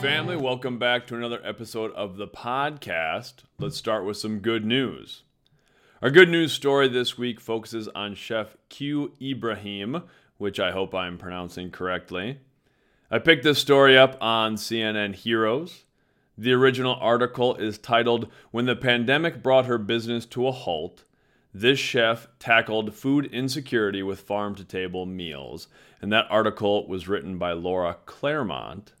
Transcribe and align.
family. 0.00 0.36
Welcome 0.36 0.78
back 0.78 1.08
to 1.08 1.16
another 1.16 1.40
episode 1.42 1.90
of 1.94 2.18
the 2.18 2.28
podcast. 2.28 3.42
Let's 3.58 3.76
start 3.76 4.04
with 4.04 4.16
some 4.16 4.38
good 4.38 4.64
news. 4.64 5.24
Our 6.00 6.10
good 6.10 6.28
news 6.28 6.52
story 6.52 6.86
this 6.86 7.18
week 7.18 7.40
focuses 7.40 7.88
on 7.88 8.14
Chef 8.14 8.56
Q 8.68 9.14
Ibraheem, 9.20 10.04
which 10.36 10.60
I 10.60 10.70
hope 10.70 10.94
I'm 10.94 11.18
pronouncing 11.18 11.72
correctly. 11.72 12.38
I 13.10 13.18
picked 13.18 13.42
this 13.42 13.58
story 13.58 13.98
up 13.98 14.16
on 14.20 14.54
CNN 14.54 15.16
Heroes. 15.16 15.82
The 16.36 16.52
original 16.52 16.94
article 17.00 17.56
is 17.56 17.76
titled 17.76 18.30
When 18.52 18.66
the 18.66 18.76
Pandemic 18.76 19.42
Brought 19.42 19.66
Her 19.66 19.78
Business 19.78 20.26
to 20.26 20.46
a 20.46 20.52
Halt. 20.52 21.02
This 21.52 21.80
chef 21.80 22.28
tackled 22.38 22.94
food 22.94 23.26
insecurity 23.32 24.04
with 24.04 24.20
farm 24.20 24.54
to 24.54 24.64
table 24.64 25.06
meals. 25.06 25.66
And 26.00 26.12
that 26.12 26.28
article 26.30 26.86
was 26.86 27.08
written 27.08 27.36
by 27.36 27.50
Laura 27.50 27.96
Klairmont. 28.06 28.92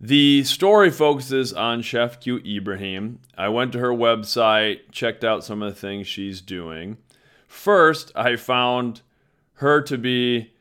The 0.00 0.44
story 0.44 0.92
focuses 0.92 1.52
on 1.52 1.82
Chef 1.82 2.20
Q 2.20 2.38
Ibraheem. 2.38 3.18
I 3.36 3.48
went 3.48 3.72
to 3.72 3.80
her 3.80 3.90
website, 3.90 4.92
checked 4.92 5.24
out 5.24 5.42
some 5.42 5.60
of 5.60 5.74
the 5.74 5.80
things 5.80 6.06
she's 6.06 6.40
doing. 6.40 6.98
First, 7.48 8.12
I 8.14 8.36
found 8.36 9.02
her 9.54 9.82
to 9.82 9.98
be 9.98 10.52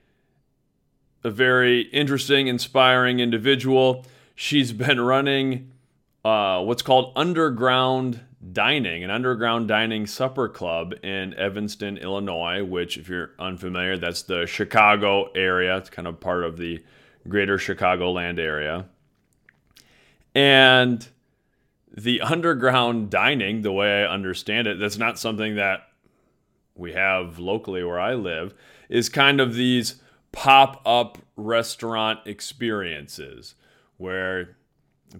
a 1.23 1.29
very 1.29 1.81
interesting, 1.81 2.47
inspiring 2.47 3.19
individual. 3.19 4.07
She's 4.33 4.73
been 4.73 4.99
running 4.99 5.71
uh, 6.25 6.63
what's 6.63 6.81
called 6.81 7.13
underground 7.15 8.21
dining, 8.51 9.03
an 9.03 9.11
underground 9.11 9.67
dining 9.67 10.07
supper 10.07 10.49
club 10.49 10.93
in 11.03 11.35
Evanston, 11.35 11.97
Illinois, 11.97 12.63
which, 12.63 12.97
if 12.97 13.07
you're 13.07 13.31
unfamiliar, 13.37 13.97
that's 13.97 14.23
the 14.23 14.47
Chicago 14.47 15.31
area. 15.33 15.77
It's 15.77 15.91
kind 15.91 16.07
of 16.07 16.19
part 16.19 16.43
of 16.43 16.57
the 16.57 16.83
greater 17.27 17.57
Chicagoland 17.57 18.39
area. 18.39 18.85
And 20.37 21.07
the 21.91 22.21
underground 22.21 23.09
dining, 23.09 23.63
the 23.63 23.71
way 23.71 24.03
I 24.03 24.13
understand 24.13 24.67
it, 24.67 24.77
that's 24.77 24.99
not 24.99 25.17
something 25.17 25.55
that 25.55 25.87
we 26.75 26.93
have 26.93 27.39
locally 27.39 27.83
where 27.83 27.99
I 27.99 28.13
live, 28.13 28.53
is 28.87 29.09
kind 29.09 29.41
of 29.41 29.55
these 29.55 29.95
pop 30.31 30.79
up 30.85 31.17
restaurant 31.35 32.19
experiences 32.27 33.55
where 33.97 34.57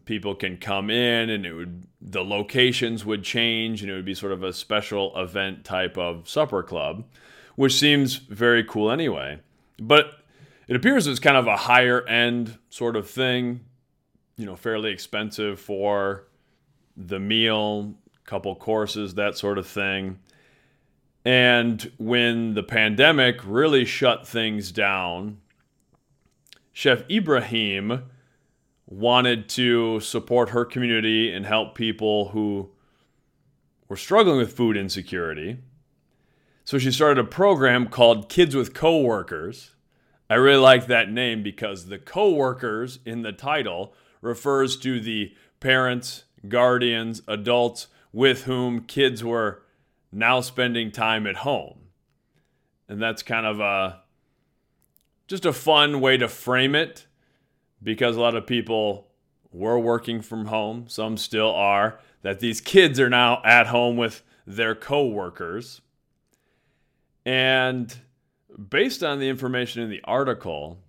people 0.06 0.36
can 0.36 0.58
come 0.58 0.92
in 0.92 1.32
and 1.32 1.48
it 1.48 1.54
would 1.54 1.88
the 2.00 2.24
locations 2.24 3.04
would 3.04 3.24
change 3.24 3.82
and 3.82 3.90
it 3.90 3.96
would 3.96 4.06
be 4.06 4.14
sort 4.14 4.32
of 4.32 4.44
a 4.44 4.54
special 4.54 5.20
event 5.20 5.66
type 5.66 5.98
of 5.98 6.30
supper 6.30 6.62
club 6.62 7.04
which 7.56 7.74
seems 7.74 8.18
very 8.18 8.64
cool 8.64 8.92
anyway. 8.92 9.40
But 9.80 10.12
it 10.68 10.76
appears 10.76 11.08
it's 11.08 11.20
kind 11.20 11.38
of 11.38 11.48
a 11.48 11.58
higher 11.58 12.06
end 12.06 12.60
sort 12.70 12.96
of 12.96 13.10
thing 13.10 13.62
you 14.38 14.46
know, 14.46 14.56
fairly 14.56 14.92
expensive 14.92 15.60
for 15.60 16.28
the 16.96 17.20
meal, 17.20 17.96
couple 18.26 18.56
courses, 18.56 19.16
that 19.16 19.38
sort 19.38 19.58
of 19.58 19.68
thing. 19.68 20.20
And 21.26 21.92
when 21.98 22.54
the 22.54 22.64
pandemic 22.64 23.42
really 23.44 23.84
shut 23.84 24.28
things 24.28 24.72
down, 24.72 25.40
Chef 26.72 27.04
Ibraheem 27.10 28.04
wanted 28.86 29.50
to 29.50 30.00
support 30.00 30.50
her 30.50 30.64
community 30.64 31.34
and 31.34 31.46
help 31.46 31.76
people 31.76 32.30
who 32.30 32.70
were 33.90 33.98
struggling 33.98 34.38
with 34.38 34.54
food 34.54 34.78
insecurity. 34.78 35.58
So 36.64 36.78
she 36.78 36.92
started 36.92 37.20
a 37.20 37.28
program 37.28 37.88
called 37.88 38.30
Kids 38.30 38.56
with 38.56 38.74
Coworkers. 38.74 39.72
I 40.30 40.36
really 40.36 40.62
like 40.62 40.88
that 40.88 41.10
name 41.10 41.42
because 41.44 41.86
the 41.86 41.98
coworkers 41.98 43.00
in 43.06 43.22
the 43.22 43.32
title 43.32 43.94
refers 44.22 44.78
to 44.78 45.00
the 45.00 45.34
parents, 45.60 46.24
guardians, 46.48 47.22
adults 47.28 47.88
with 48.12 48.44
whom 48.44 48.82
kids 48.82 49.24
were 49.24 49.64
now 50.12 50.42
spending 50.42 50.92
time 50.92 51.28
at 51.28 51.38
home. 51.38 51.80
And 52.88 53.02
that's 53.02 53.22
kind 53.22 53.46
of 53.46 53.60
a 53.60 54.02
just 55.28 55.46
a 55.46 55.54
fun 55.54 56.00
way 56.00 56.18
to 56.18 56.28
frame 56.28 56.74
it 56.74 57.06
because 57.84 58.16
a 58.16 58.22
lot 58.22 58.36
of 58.36 58.48
people 58.48 59.08
were 59.52 59.80
working 59.80 60.22
from 60.22 60.46
home, 60.46 60.86
some 60.88 61.18
still 61.18 61.54
are, 61.54 62.00
that 62.22 62.40
these 62.40 62.62
kids 62.62 63.00
are 63.00 63.10
now 63.10 63.42
at 63.44 63.68
home 63.68 63.98
with 63.98 64.24
their 64.46 64.74
coworkers. 64.74 65.82
And 67.26 67.94
based 68.70 69.04
on 69.04 69.20
the 69.20 69.28
information 69.28 69.84
in 69.84 69.90
the 69.90 70.02
article, 70.06 70.80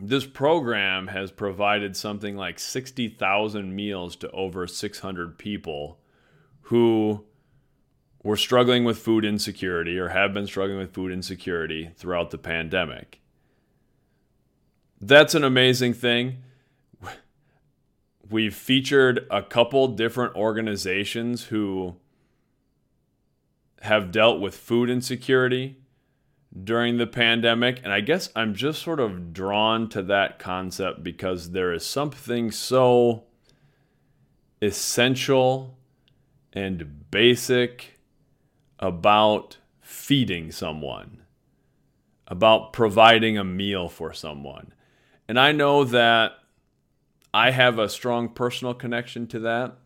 this 0.00 0.26
program 0.26 1.08
has 1.08 1.30
provided 1.30 1.96
something 1.96 2.36
like 2.36 2.58
60,000 2.58 3.74
meals 3.74 4.16
to 4.16 4.30
over 4.30 4.66
600 4.66 5.38
people 5.38 5.98
who 6.62 7.24
were 8.22 8.36
struggling 8.36 8.84
with 8.84 8.98
food 8.98 9.24
insecurity 9.24 9.98
or 9.98 10.08
have 10.08 10.34
been 10.34 10.46
struggling 10.46 10.78
with 10.78 10.92
food 10.92 11.12
insecurity 11.12 11.90
throughout 11.96 12.30
the 12.30 12.38
pandemic. 12.38 13.20
That's 15.00 15.34
an 15.34 15.44
amazing 15.44 15.94
thing. 15.94 16.42
We've 18.30 18.54
featured 18.54 19.26
a 19.30 19.42
couple 19.42 19.88
different 19.88 20.34
organizations 20.34 21.44
who 21.44 21.96
have 23.82 24.10
dealt 24.10 24.40
with 24.40 24.54
food 24.54 24.90
insecurity 24.90 25.76
during 26.64 26.96
the 26.96 27.06
pandemic. 27.06 27.80
And 27.82 27.92
I 27.92 28.00
guess 28.00 28.30
I'm 28.34 28.54
just 28.54 28.82
sort 28.82 29.00
of 29.00 29.32
drawn 29.32 29.88
to 29.90 30.02
that 30.04 30.38
concept 30.38 31.02
because 31.02 31.50
there 31.50 31.72
is 31.72 31.84
something 31.84 32.50
so 32.50 33.24
essential 34.60 35.78
and 36.52 37.10
basic 37.10 37.98
about 38.78 39.58
feeding 39.80 40.50
someone, 40.50 41.22
about 42.26 42.72
providing 42.72 43.38
a 43.38 43.44
meal 43.44 43.88
for 43.88 44.12
someone. 44.12 44.72
And 45.28 45.38
I 45.38 45.52
know 45.52 45.84
that 45.84 46.32
I 47.32 47.50
have 47.50 47.78
a 47.78 47.88
strong 47.88 48.30
personal 48.30 48.74
connection 48.74 49.26
to 49.28 49.40
that. 49.40 49.76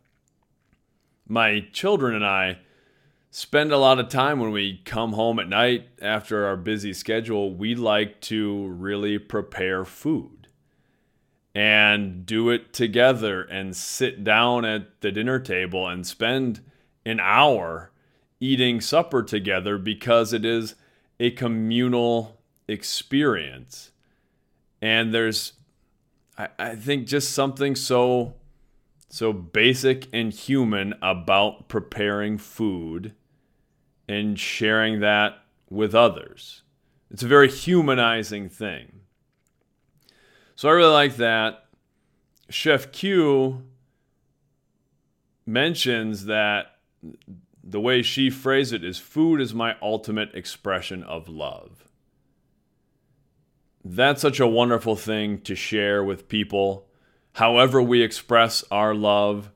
My 1.27 1.67
children 1.73 2.15
and 2.15 2.25
I 2.25 2.59
spend 3.35 3.73
a 3.73 3.79
lot 3.79 3.99
of 3.99 4.11
time 4.11 4.39
when 4.39 4.53
we 4.53 4.83
come 4.85 5.15
home 5.15 5.39
at 5.39 5.49
night 5.49 5.89
after 6.03 6.45
our 6.45 6.57
busy 6.57 6.93
schedule. 6.93 7.55
We 7.55 7.75
like 7.75 8.21
to 8.23 8.67
really 8.67 9.19
prepare 9.19 9.87
food 9.87 10.49
and 11.55 12.27
do 12.27 12.51
it 12.51 12.75
together 12.75 13.41
and 13.43 13.75
sit 13.75 14.23
down 14.23 14.67
at 14.67 15.01
the 15.01 15.11
dinner 15.11 15.39
table 15.39 15.89
and 15.89 16.07
spend 16.07 16.61
an 17.07 17.21
hour 17.21 17.91
eating 18.39 18.83
supper 18.83 19.23
together 19.23 19.79
because 19.79 20.35
it 20.35 20.45
is 20.45 20.75
a 21.19 21.31
communal 21.31 22.39
experience. 22.69 23.93
And 24.83 25.15
there's, 25.15 25.55
I, 26.37 26.49
I 26.59 26.75
think, 26.75 27.07
just 27.07 27.33
something 27.33 27.77
so 27.77 28.35
so 29.09 29.31
basic 29.33 30.09
and 30.13 30.33
human 30.33 30.95
about 31.03 31.69
preparing 31.69 32.39
food 32.39 33.15
and 34.09 34.39
sharing 34.39 35.01
that 35.01 35.39
with 35.71 35.95
others. 35.95 36.63
It's 37.11 37.23
a 37.23 37.29
very 37.29 37.51
humanizing 37.51 38.49
thing. 38.49 39.01
So 40.55 40.69
I 40.69 40.73
really 40.73 40.93
like 40.93 41.17
that. 41.17 41.67
Chef 42.51 42.93
Q 42.93 43.65
mentions 45.47 46.27
that 46.27 46.77
the 47.65 47.81
way 47.81 48.03
she 48.03 48.31
phrased 48.31 48.73
it 48.73 48.85
is 48.85 48.99
food 48.99 49.41
is 49.41 49.55
my 49.55 49.77
ultimate 49.81 50.35
expression 50.35 51.03
of 51.03 51.29
love. 51.29 51.89
That's 53.85 54.23
such 54.23 54.39
a 54.39 54.47
wonderful 54.47 54.97
thing 54.97 55.41
to 55.43 55.55
share 55.55 56.05
with 56.05 56.29
people. 56.29 56.87
However, 57.35 57.83
we 57.83 58.03
express 58.03 58.63
our 58.71 58.95
love 58.95 59.51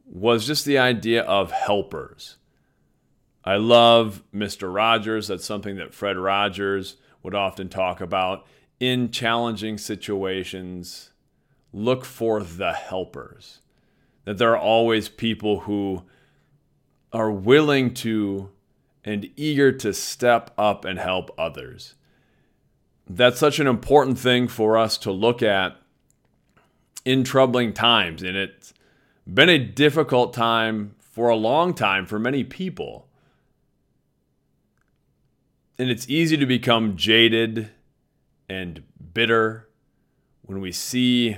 was 0.09 0.47
just 0.47 0.65
the 0.65 0.79
idea 0.79 1.23
of 1.23 1.53
helpers. 1.53 2.37
I 3.45 3.57
love 3.57 4.23
Mr. 4.35 4.73
Rogers. 4.73 5.29
That's 5.29 5.45
something 5.45 5.77
that 5.77 5.95
Fred 5.95 6.17
Rogers 6.17 6.97
would 7.23 7.35
often 7.35 7.69
talk 7.69 8.01
about 8.01 8.47
in 8.81 9.11
challenging 9.11 9.79
situations, 9.79 11.11
look 11.73 12.05
for 12.05 12.43
the 12.43 12.73
helpers. 12.73 13.61
That 14.25 14.39
there 14.39 14.53
are 14.53 14.59
always 14.59 15.09
people 15.09 15.61
who 15.61 16.05
are 17.13 17.31
willing 17.31 17.95
to 17.95 18.51
and 19.05 19.31
eager 19.37 19.73
to 19.73 19.93
step 19.93 20.53
up 20.59 20.85
and 20.85 20.99
help 20.99 21.31
others. 21.39 21.95
That's 23.09 23.39
such 23.39 23.59
an 23.59 23.67
important 23.67 24.19
thing 24.19 24.49
for 24.49 24.77
us 24.77 24.99
to 24.99 25.11
look 25.11 25.43
at 25.43 25.77
in 27.05 27.25
troubling 27.25 27.73
times. 27.73 28.23
And 28.23 28.37
it's 28.37 28.75
been 29.33 29.49
a 29.49 29.59
difficult 29.59 30.33
time 30.33 30.95
for 31.01 31.29
a 31.29 31.37
long 31.37 31.75
time 31.75 32.07
for 32.07 32.19
many 32.19 32.45
people. 32.45 33.09
And 35.79 35.91
it's 35.91 36.09
easy 36.09 36.37
to 36.37 36.47
become 36.47 36.97
jaded 36.97 37.71
and 38.49 38.83
bitter 39.13 39.69
when 40.43 40.61
we 40.61 40.73
see 40.73 41.37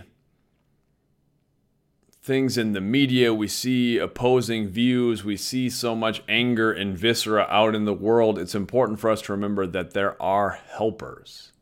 things 2.22 2.56
in 2.56 2.72
the 2.72 2.80
media, 2.80 3.34
we 3.34 3.48
see 3.48 3.98
opposing 3.98 4.68
views, 4.68 5.24
we 5.24 5.36
see 5.36 5.68
so 5.68 5.96
much 5.96 6.22
anger 6.28 6.70
and 6.70 6.96
viscera 6.96 7.46
out 7.50 7.74
in 7.74 7.86
the 7.86 7.94
world. 7.94 8.38
It's 8.38 8.54
important 8.54 9.00
for 9.00 9.10
us 9.10 9.22
to 9.22 9.32
remember 9.32 9.66
that 9.66 9.94
there 9.94 10.20
are 10.22 10.60
helpers, 10.70 11.52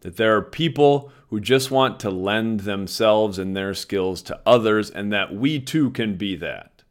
that 0.00 0.16
there 0.16 0.36
are 0.36 0.42
people 0.42 1.10
who 1.30 1.40
just 1.40 1.70
want 1.70 2.00
to 2.00 2.10
lend 2.10 2.60
themselves 2.60 3.38
and 3.38 3.56
their 3.56 3.72
skills 3.72 4.20
to 4.22 4.40
others, 4.44 4.90
and 4.90 5.12
that 5.12 5.32
we 5.32 5.60
too 5.60 5.90
can 5.90 6.16
be 6.16 6.36
that. 6.36 6.82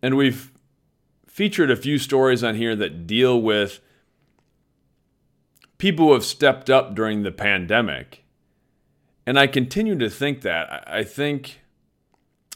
And 0.00 0.16
we've 0.16 0.52
featured 1.26 1.70
a 1.70 1.76
few 1.76 1.98
stories 1.98 2.44
on 2.44 2.54
here 2.54 2.76
that 2.76 3.06
deal 3.06 3.40
with 3.40 3.80
people 5.78 6.06
who 6.06 6.12
have 6.12 6.24
stepped 6.24 6.70
up 6.70 6.94
during 6.94 7.22
the 7.22 7.32
pandemic. 7.32 8.24
And 9.26 9.38
I 9.38 9.46
continue 9.48 9.98
to 9.98 10.08
think 10.08 10.42
that. 10.42 10.84
I 10.86 11.02
think 11.02 11.60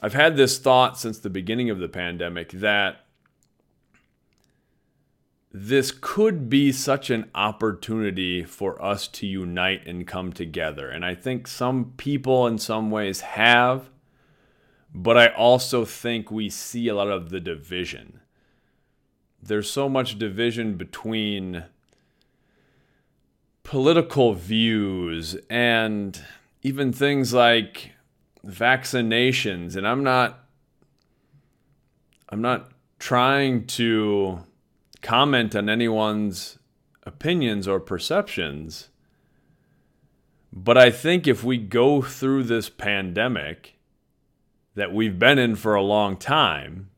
I've 0.01 0.15
had 0.15 0.37
this 0.37 0.59
thought 0.59 0.97
since 0.97 1.19
the 1.19 1.31
beginning 1.31 1.71
of 1.71 1.81
the 1.81 1.89
pandemic 1.89 2.51
that 2.53 3.05
this 5.53 5.91
could 5.91 6.51
be 6.51 6.73
such 6.73 7.09
an 7.11 7.31
opportunity 7.35 8.45
for 8.45 8.83
us 8.83 9.09
to 9.09 9.27
unite 9.27 9.87
and 9.87 10.07
come 10.07 10.33
together. 10.33 10.89
And 10.91 11.05
I 11.05 11.15
think 11.15 11.47
some 11.47 11.95
people, 11.97 12.47
in 12.47 12.59
some 12.59 12.91
ways, 12.91 13.23
have, 13.23 13.91
but 14.95 15.17
I 15.17 15.29
also 15.29 15.85
think 15.85 16.31
we 16.31 16.51
see 16.51 16.89
a 16.89 16.95
lot 16.95 17.09
of 17.09 17.31
the 17.31 17.41
division. 17.41 18.21
There's 19.43 19.71
so 19.71 19.89
much 19.89 20.19
division 20.19 20.77
between 20.77 21.65
political 23.63 24.35
views 24.35 25.37
and 25.49 26.21
even 26.63 26.93
things 26.93 27.33
like 27.33 27.93
vaccinations 28.47 29.77
and 29.77 29.87
I'm 29.87 30.03
not 30.03 30.45
I'm 32.31 32.41
not 32.41 32.71
trying 32.99 33.67
to 33.67 34.41
comment 35.03 35.55
on 35.55 35.69
anyone's 35.69 36.59
opinions 37.05 37.67
or 37.67 37.81
perceptions 37.81 38.89
but 40.53 40.79
I 40.79 40.91
think 40.91 41.27
if 41.27 41.45
we 41.45 41.59
go 41.59 42.03
through 42.03 42.45
this 42.45 42.69
pandemic 42.69 43.79
that 44.75 44.93
we've 44.93 45.19
been 45.19 45.39
in 45.39 45.57
for 45.57 45.75
a 45.75 45.83
long 45.83 46.17
time 46.17 46.91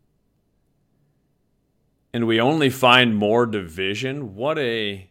and 2.13 2.27
we 2.27 2.41
only 2.41 2.71
find 2.71 3.17
more 3.17 3.47
division, 3.47 4.35
what 4.35 4.59
a 4.59 5.11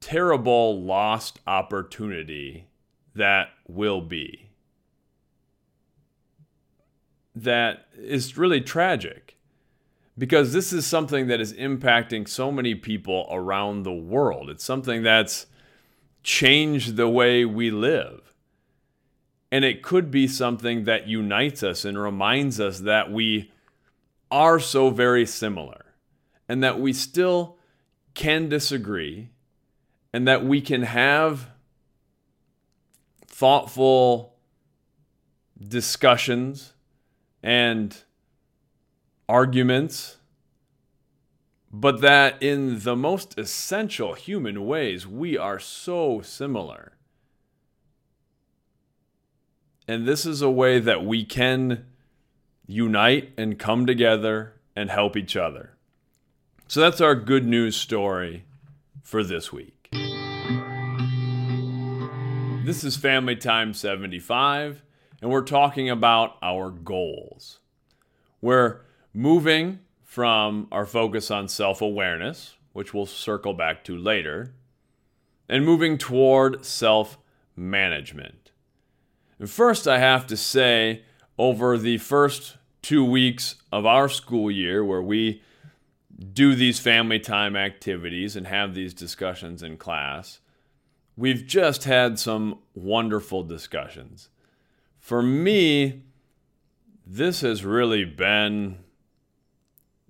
terrible 0.00 0.80
lost 0.82 1.40
opportunity 1.46 2.68
that 3.14 3.48
will 3.66 4.00
be. 4.00 4.50
That 7.34 7.86
is 7.96 8.36
really 8.36 8.60
tragic 8.60 9.35
because 10.18 10.52
this 10.52 10.72
is 10.72 10.86
something 10.86 11.26
that 11.26 11.40
is 11.40 11.52
impacting 11.52 12.28
so 12.28 12.50
many 12.50 12.74
people 12.74 13.26
around 13.30 13.82
the 13.82 13.92
world. 13.92 14.48
It's 14.48 14.64
something 14.64 15.02
that's 15.02 15.46
changed 16.22 16.96
the 16.96 17.08
way 17.08 17.44
we 17.44 17.70
live. 17.70 18.32
And 19.52 19.64
it 19.64 19.82
could 19.82 20.10
be 20.10 20.26
something 20.26 20.84
that 20.84 21.06
unites 21.06 21.62
us 21.62 21.84
and 21.84 21.98
reminds 21.98 22.60
us 22.60 22.80
that 22.80 23.12
we 23.12 23.52
are 24.30 24.58
so 24.58 24.90
very 24.90 25.24
similar 25.26 25.84
and 26.48 26.62
that 26.62 26.80
we 26.80 26.92
still 26.92 27.56
can 28.14 28.48
disagree 28.48 29.28
and 30.12 30.26
that 30.26 30.44
we 30.44 30.60
can 30.60 30.82
have 30.82 31.50
thoughtful 33.26 34.34
discussions 35.62 36.72
and 37.42 38.04
arguments, 39.28 40.16
but 41.72 42.00
that 42.00 42.42
in 42.42 42.80
the 42.80 42.96
most 42.96 43.38
essential 43.38 44.14
human 44.14 44.66
ways, 44.66 45.06
we 45.06 45.36
are 45.36 45.58
so 45.58 46.20
similar. 46.22 46.92
And 49.88 50.06
this 50.06 50.26
is 50.26 50.42
a 50.42 50.50
way 50.50 50.78
that 50.78 51.04
we 51.04 51.24
can 51.24 51.86
unite 52.66 53.32
and 53.36 53.58
come 53.58 53.86
together 53.86 54.54
and 54.74 54.90
help 54.90 55.16
each 55.16 55.36
other. 55.36 55.70
So 56.68 56.80
that's 56.80 57.00
our 57.00 57.14
good 57.14 57.46
news 57.46 57.76
story 57.76 58.44
for 59.02 59.22
this 59.22 59.52
week. 59.52 59.88
This 62.64 62.82
is 62.82 62.96
Family 62.96 63.36
Time 63.36 63.72
75, 63.72 64.82
and 65.22 65.30
we're 65.30 65.42
talking 65.42 65.88
about 65.88 66.36
our 66.42 66.70
goals. 66.70 67.60
We're 68.40 68.80
moving 69.16 69.78
from 70.02 70.68
our 70.70 70.84
focus 70.84 71.30
on 71.30 71.48
self 71.48 71.80
awareness, 71.80 72.54
which 72.74 72.92
we'll 72.92 73.06
circle 73.06 73.54
back 73.54 73.82
to 73.82 73.96
later, 73.96 74.52
and 75.48 75.64
moving 75.64 75.96
toward 75.96 76.64
self 76.64 77.18
management. 77.56 78.52
First, 79.46 79.88
I 79.88 79.98
have 79.98 80.26
to 80.28 80.36
say, 80.36 81.02
over 81.38 81.78
the 81.78 81.98
first 81.98 82.56
two 82.82 83.04
weeks 83.04 83.56
of 83.72 83.86
our 83.86 84.08
school 84.08 84.50
year, 84.50 84.84
where 84.84 85.02
we 85.02 85.42
do 86.32 86.54
these 86.54 86.78
family 86.78 87.18
time 87.18 87.56
activities 87.56 88.36
and 88.36 88.46
have 88.46 88.74
these 88.74 88.94
discussions 88.94 89.62
in 89.62 89.76
class, 89.76 90.40
we've 91.16 91.46
just 91.46 91.84
had 91.84 92.18
some 92.18 92.58
wonderful 92.74 93.42
discussions. 93.42 94.28
For 94.98 95.22
me, 95.22 96.02
this 97.06 97.40
has 97.42 97.64
really 97.64 98.04
been 98.04 98.78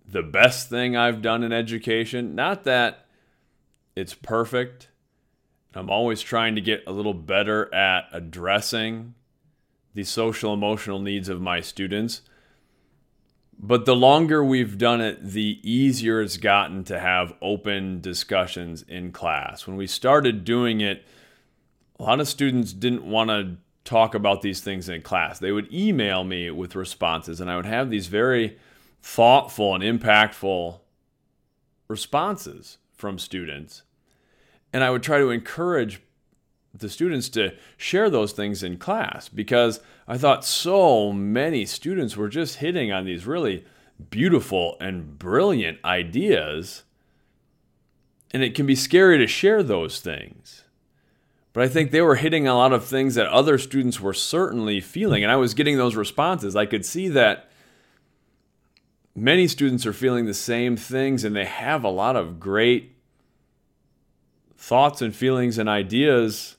the 0.09 0.23
best 0.23 0.69
thing 0.69 0.97
I've 0.97 1.23
done 1.23 1.43
in 1.43 1.53
education. 1.53 2.35
Not 2.35 2.65
that 2.65 3.07
it's 3.95 4.15
perfect. 4.15 4.89
I'm 5.75 5.91
always 5.91 6.23
trying 6.23 6.55
to 6.55 6.61
get 6.61 6.85
a 6.87 6.93
little 6.93 7.15
better 7.15 7.73
at 7.75 8.07
addressing 8.13 9.15
the 9.95 10.05
social 10.05 10.55
emotional 10.55 11.01
needs 11.01 11.29
of 11.29 11.41
my 11.41 11.61
students. 11.61 12.23
But 13.59 13.87
the 13.87 13.97
longer 13.97 14.45
we've 14.45 14.77
done 14.77 15.01
it, 15.01 15.23
the 15.23 15.59
easier 15.63 16.21
it's 16.21 16.37
gotten 16.37 16.85
to 16.85 16.99
have 16.99 17.35
open 17.41 18.01
discussions 18.01 18.83
in 18.83 19.13
class. 19.13 19.67
When 19.67 19.77
we 19.77 19.87
started 19.87 20.45
doing 20.45 20.83
it, 20.83 21.05
a 21.99 22.03
lot 22.03 22.21
of 22.21 22.29
students 22.29 22.75
didn't 22.75 23.05
want 23.05 23.31
to 23.31 23.57
talk 23.85 24.15
about 24.15 24.43
these 24.43 24.61
things 24.61 24.91
in 24.91 25.01
class. 25.01 25.39
They 25.39 25.53
would 25.53 25.73
email 25.73 26.25
me 26.25 26.51
with 26.51 26.77
responses, 26.77 27.41
and 27.41 27.51
I 27.51 27.57
would 27.57 27.67
have 27.67 27.89
these 27.89 28.09
very 28.09 28.59
thoughtful 29.07 29.73
and 29.73 29.85
impactful 29.85 30.81
responses 31.87 32.79
from 32.93 33.21
students. 33.21 33.85
And 34.73 34.83
I 34.83 34.91
would 34.91 35.05
try 35.05 35.19
to 35.19 35.31
encourage 35.31 36.03
the 36.75 36.89
students 36.91 37.29
to 37.31 37.55
share 37.77 38.11
those 38.11 38.33
things 38.33 38.65
in 38.65 38.79
class 38.79 39.29
because 39.29 39.79
I 40.09 40.19
thought 40.19 40.45
so 40.45 41.13
many 41.13 41.67
students 41.67 42.17
were 42.17 42.29
just 42.29 42.57
hitting 42.57 42.91
on 42.91 43.05
these 43.05 43.27
really 43.27 43.65
beautiful 44.11 44.77
and 44.81 45.17
brilliant 45.17 45.79
ideas. 45.85 46.83
And 48.33 48.43
it 48.43 48.57
can 48.57 48.67
be 48.67 48.75
scary 48.75 49.19
to 49.19 49.29
share 49.29 49.63
those 49.63 50.01
things. 50.01 50.65
But 51.53 51.63
I 51.63 51.69
think 51.69 51.93
they 51.93 52.03
were 52.03 52.17
hitting 52.17 52.49
a 52.49 52.57
lot 52.57 52.73
of 52.73 52.85
things 52.85 53.15
that 53.15 53.29
other 53.29 53.57
students 53.57 54.01
were 54.01 54.13
certainly 54.13 54.81
feeling. 54.81 55.23
And 55.23 55.31
I 55.31 55.37
was 55.37 55.55
getting 55.55 55.79
those 55.79 55.95
responses. 55.95 56.57
I 56.57 56.67
could 56.67 56.85
see 56.85 57.09
that 57.11 57.49
many 59.17 59.49
students 59.49 59.87
are 59.87 59.95
feeling 59.95 60.27
the 60.27 60.35
same 60.35 60.77
things 60.77 61.25
and 61.25 61.35
they 61.35 61.47
have 61.47 61.83
a 61.83 61.89
lot 61.89 62.15
of 62.15 62.39
great 62.39 62.95
thoughts 64.57 65.01
and 65.01 65.15
feelings 65.15 65.59
and 65.59 65.69
ideas 65.69 66.57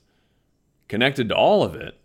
connected 0.88 1.28
to 1.28 1.34
all 1.34 1.62
of 1.62 1.74
it. 1.76 1.98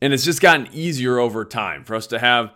And 0.00 0.12
it's 0.12 0.24
just 0.24 0.40
gotten 0.40 0.68
easier 0.72 1.18
over 1.18 1.44
time 1.44 1.84
for 1.84 1.94
us 1.94 2.06
to 2.08 2.18
have 2.18 2.52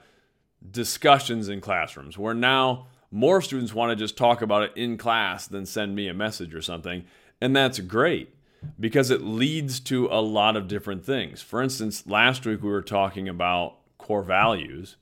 discussions 0.70 1.48
in 1.48 1.60
classrooms 1.60 2.18
where 2.18 2.34
now 2.34 2.86
more 3.10 3.40
students 3.40 3.74
want 3.74 3.90
to 3.90 3.96
just 3.96 4.16
talk 4.16 4.42
about 4.42 4.62
it 4.62 4.72
in 4.76 4.98
class 4.98 5.46
than 5.46 5.64
send 5.64 5.94
me 5.94 6.08
a 6.08 6.14
message 6.14 6.54
or 6.54 6.62
something. 6.62 7.04
And 7.40 7.54
that's 7.54 7.78
great 7.80 8.34
because 8.78 9.10
it 9.10 9.22
leads 9.22 9.80
to 9.80 10.06
a 10.06 10.20
lot 10.20 10.56
of 10.56 10.68
different 10.68 11.04
things. 11.04 11.40
For 11.40 11.62
instance, 11.62 12.06
last 12.06 12.44
week 12.44 12.62
we 12.62 12.70
were 12.70 12.82
talking 12.82 13.28
about 13.28 13.76
core 13.98 14.22
values. 14.22 14.96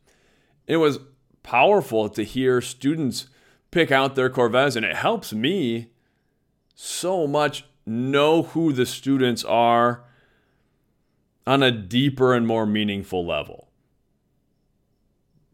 It 0.67 0.79
was 0.79 0.99
powerful 1.43 2.09
to 2.09 2.25
hear 2.25 2.61
students 2.61 3.27
pick 3.71 3.93
out 3.93 4.15
their 4.15 4.31
core 4.31 4.49
values, 4.49 4.77
and 4.77 4.85
it 4.85 4.97
helps 4.97 5.33
me 5.33 5.91
so 6.75 7.27
much 7.27 7.65
know 7.87 8.43
who 8.43 8.73
the 8.73 8.87
students 8.87 9.45
are 9.45 10.05
on 11.47 11.63
a 11.63 11.71
deeper 11.71 12.35
and 12.35 12.47
more 12.47 12.67
meaningful 12.67 13.25
level. 13.25 13.69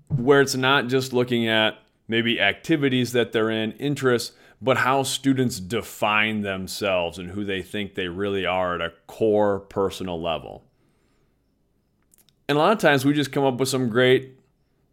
Where 0.08 0.40
it's 0.40 0.54
not 0.54 0.88
just 0.88 1.12
looking 1.12 1.46
at 1.46 1.78
maybe 2.08 2.40
activities 2.40 3.12
that 3.12 3.32
they're 3.32 3.50
in, 3.50 3.72
interests, 3.72 4.32
but 4.60 4.78
how 4.78 5.02
students 5.02 5.58
define 5.58 6.40
themselves 6.40 7.18
and 7.18 7.30
who 7.30 7.44
they 7.44 7.62
think 7.62 7.94
they 7.94 8.08
really 8.08 8.46
are 8.46 8.76
at 8.76 8.80
a 8.80 8.92
core 9.06 9.60
personal 9.60 10.20
level. 10.20 10.64
And 12.48 12.56
a 12.56 12.60
lot 12.60 12.72
of 12.72 12.78
times 12.78 13.04
we 13.04 13.12
just 13.12 13.32
come 13.32 13.44
up 13.44 13.58
with 13.58 13.68
some 13.68 13.88
great 13.88 14.38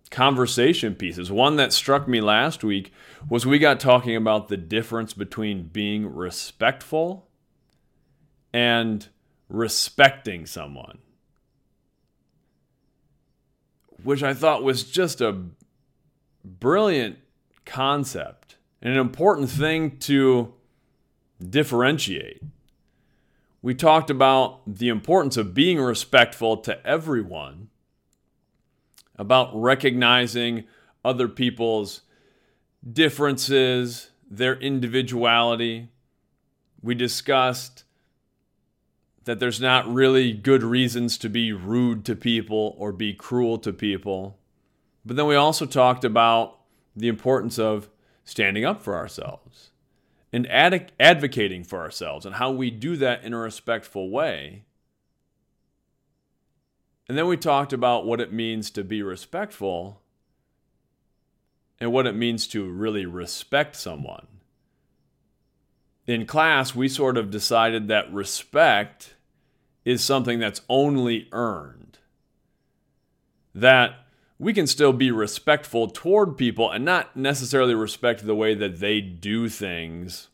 conversation 0.09 0.95
pieces. 0.95 1.31
One 1.31 1.55
that 1.57 1.73
struck 1.73 2.07
me 2.07 2.21
last 2.21 2.63
week 2.63 2.91
was 3.29 3.45
we 3.45 3.59
got 3.59 3.79
talking 3.79 4.15
about 4.15 4.47
the 4.47 4.57
difference 4.57 5.13
between 5.13 5.63
being 5.67 6.13
respectful 6.13 7.27
and 8.53 9.07
respecting 9.49 10.45
someone, 10.45 10.99
which 14.03 14.23
I 14.23 14.33
thought 14.33 14.63
was 14.63 14.83
just 14.83 15.21
a 15.21 15.43
brilliant 16.43 17.17
concept 17.65 18.57
and 18.81 18.93
an 18.93 18.99
important 18.99 19.49
thing 19.49 19.97
to 19.97 20.53
differentiate. 21.47 22.41
We 23.61 23.75
talked 23.75 24.09
about 24.09 24.61
the 24.65 24.87
importance 24.87 25.35
of 25.37 25.53
being 25.53 25.79
respectful 25.79 26.57
to 26.57 26.85
everyone, 26.87 27.69
about 29.19 29.51
recognizing 29.53 30.63
other 31.05 31.27
people's 31.27 32.01
differences, 32.91 34.09
their 34.31 34.55
individuality. 34.55 35.89
We 36.81 36.95
discussed 36.95 37.83
that 39.25 39.39
there's 39.39 39.61
not 39.61 39.91
really 39.93 40.31
good 40.31 40.63
reasons 40.63 41.17
to 41.19 41.29
be 41.29 41.51
rude 41.51 42.05
to 42.05 42.15
people 42.15 42.75
or 42.79 42.91
be 42.91 43.13
cruel 43.13 43.59
to 43.59 43.73
people. 43.73 44.39
But 45.05 45.17
then 45.17 45.27
we 45.27 45.35
also 45.35 45.65
talked 45.65 46.05
about 46.05 46.57
the 46.95 47.09
importance 47.09 47.59
of 47.59 47.89
standing 48.23 48.63
up 48.65 48.81
for 48.81 48.95
ourselves 48.95 49.71
and 50.31 50.49
ad- 50.49 50.91
advocating 50.99 51.63
for 51.63 51.79
ourselves 51.79 52.25
and 52.25 52.35
how 52.35 52.51
we 52.51 52.71
do 52.71 52.95
that 52.95 53.23
in 53.23 53.33
a 53.33 53.37
respectful 53.37 54.09
way. 54.09 54.63
And 57.09 57.17
then 57.17 57.27
we 57.27 57.37
talked 57.37 57.73
about 57.73 58.05
what 58.05 58.21
it 58.21 58.31
means 58.31 58.69
to 58.69 58.83
be 58.83 59.01
respectful 59.01 59.99
and 61.79 61.91
what 61.91 62.05
it 62.05 62.13
means 62.13 62.45
to 62.49 62.69
really 62.69 63.07
respect 63.07 63.75
someone. 63.75 64.27
In 66.05 66.27
class, 66.27 66.75
we 66.75 66.87
sort 66.87 67.17
of 67.17 67.31
decided 67.31 67.87
that 67.87 68.13
respect 68.13 69.15
is 69.85 70.03
something 70.03 70.37
that's 70.37 70.61
only 70.69 71.27
earned. 71.31 71.97
That 73.55 74.05
we 74.37 74.53
can 74.53 74.67
still 74.67 74.93
be 74.93 75.09
respectful 75.09 75.89
toward 75.89 76.37
people 76.37 76.69
and 76.69 76.85
not 76.85 77.17
necessarily 77.17 77.73
respect 77.73 78.25
the 78.25 78.35
way 78.35 78.53
that 78.53 78.79
they 78.79 79.01
do 79.01 79.49
things. 79.49 80.28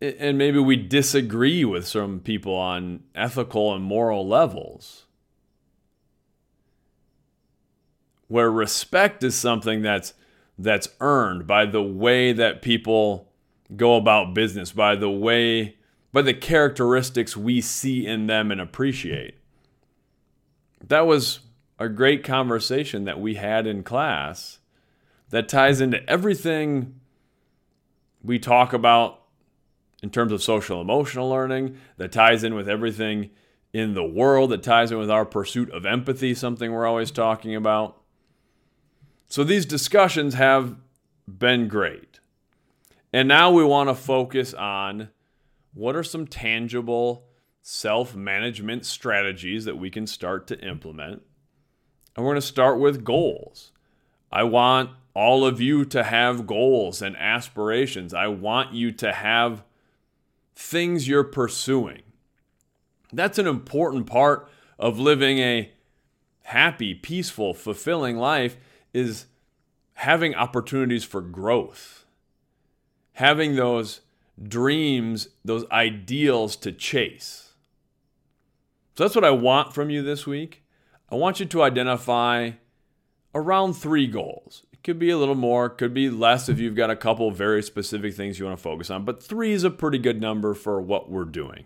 And 0.00 0.38
maybe 0.38 0.58
we 0.58 0.76
disagree 0.76 1.64
with 1.64 1.86
some 1.86 2.20
people 2.20 2.54
on 2.54 3.02
ethical 3.14 3.74
and 3.74 3.84
moral 3.84 4.26
levels. 4.26 5.06
where 8.30 8.50
respect 8.50 9.24
is 9.24 9.34
something 9.34 9.82
that's 9.82 10.14
that's 10.56 10.88
earned 11.00 11.48
by 11.48 11.66
the 11.66 11.82
way 11.82 12.32
that 12.32 12.62
people 12.62 13.28
go 13.74 13.96
about 13.96 14.34
business, 14.34 14.70
by 14.70 14.94
the 14.94 15.10
way 15.10 15.76
by 16.12 16.22
the 16.22 16.34
characteristics 16.34 17.36
we 17.36 17.60
see 17.60 18.06
in 18.06 18.28
them 18.28 18.52
and 18.52 18.60
appreciate. 18.60 19.34
That 20.86 21.06
was 21.06 21.40
a 21.78 21.88
great 21.88 22.22
conversation 22.22 23.04
that 23.04 23.20
we 23.20 23.34
had 23.34 23.66
in 23.66 23.82
class 23.82 24.58
that 25.30 25.48
ties 25.48 25.80
into 25.80 26.08
everything 26.08 27.00
we 28.22 28.38
talk 28.38 28.72
about 28.72 29.19
in 30.02 30.10
terms 30.10 30.32
of 30.32 30.42
social 30.42 30.80
emotional 30.80 31.28
learning, 31.28 31.76
that 31.96 32.12
ties 32.12 32.42
in 32.44 32.54
with 32.54 32.68
everything 32.68 33.30
in 33.72 33.94
the 33.94 34.04
world, 34.04 34.50
that 34.50 34.62
ties 34.62 34.90
in 34.90 34.98
with 34.98 35.10
our 35.10 35.24
pursuit 35.24 35.70
of 35.70 35.86
empathy, 35.86 36.34
something 36.34 36.72
we're 36.72 36.86
always 36.86 37.10
talking 37.10 37.54
about. 37.54 38.00
So 39.28 39.44
these 39.44 39.66
discussions 39.66 40.34
have 40.34 40.76
been 41.28 41.68
great. 41.68 42.20
And 43.12 43.28
now 43.28 43.50
we 43.50 43.64
want 43.64 43.88
to 43.88 43.94
focus 43.94 44.54
on 44.54 45.10
what 45.74 45.94
are 45.94 46.02
some 46.02 46.26
tangible 46.26 47.26
self 47.62 48.16
management 48.16 48.86
strategies 48.86 49.64
that 49.64 49.76
we 49.76 49.90
can 49.90 50.06
start 50.06 50.46
to 50.48 50.60
implement. 50.60 51.22
And 52.16 52.24
we're 52.24 52.32
going 52.32 52.40
to 52.40 52.46
start 52.46 52.80
with 52.80 53.04
goals. 53.04 53.72
I 54.32 54.44
want 54.44 54.90
all 55.14 55.44
of 55.44 55.60
you 55.60 55.84
to 55.86 56.04
have 56.04 56.46
goals 56.46 57.02
and 57.02 57.16
aspirations. 57.16 58.14
I 58.14 58.28
want 58.28 58.74
you 58.74 58.92
to 58.92 59.12
have 59.12 59.64
things 60.54 61.08
you're 61.08 61.24
pursuing. 61.24 62.02
That's 63.12 63.38
an 63.38 63.46
important 63.46 64.06
part 64.06 64.48
of 64.78 64.98
living 64.98 65.38
a 65.38 65.72
happy, 66.42 66.94
peaceful, 66.94 67.54
fulfilling 67.54 68.16
life 68.16 68.56
is 68.92 69.26
having 69.94 70.34
opportunities 70.34 71.04
for 71.04 71.20
growth, 71.20 72.04
having 73.12 73.56
those 73.56 74.00
dreams, 74.42 75.28
those 75.44 75.64
ideals 75.70 76.56
to 76.56 76.72
chase. 76.72 77.52
So 78.96 79.04
that's 79.04 79.14
what 79.14 79.24
I 79.24 79.30
want 79.30 79.74
from 79.74 79.90
you 79.90 80.02
this 80.02 80.26
week. 80.26 80.62
I 81.10 81.14
want 81.14 81.40
you 81.40 81.46
to 81.46 81.62
identify 81.62 82.52
around 83.34 83.74
three 83.74 84.06
goals. 84.06 84.64
Could 84.82 84.98
be 84.98 85.10
a 85.10 85.18
little 85.18 85.34
more, 85.34 85.68
could 85.68 85.92
be 85.92 86.08
less 86.08 86.48
if 86.48 86.58
you've 86.58 86.74
got 86.74 86.90
a 86.90 86.96
couple 86.96 87.30
very 87.30 87.62
specific 87.62 88.14
things 88.14 88.38
you 88.38 88.46
want 88.46 88.56
to 88.56 88.62
focus 88.62 88.90
on, 88.90 89.04
but 89.04 89.22
three 89.22 89.52
is 89.52 89.64
a 89.64 89.70
pretty 89.70 89.98
good 89.98 90.20
number 90.20 90.54
for 90.54 90.80
what 90.80 91.10
we're 91.10 91.24
doing. 91.24 91.64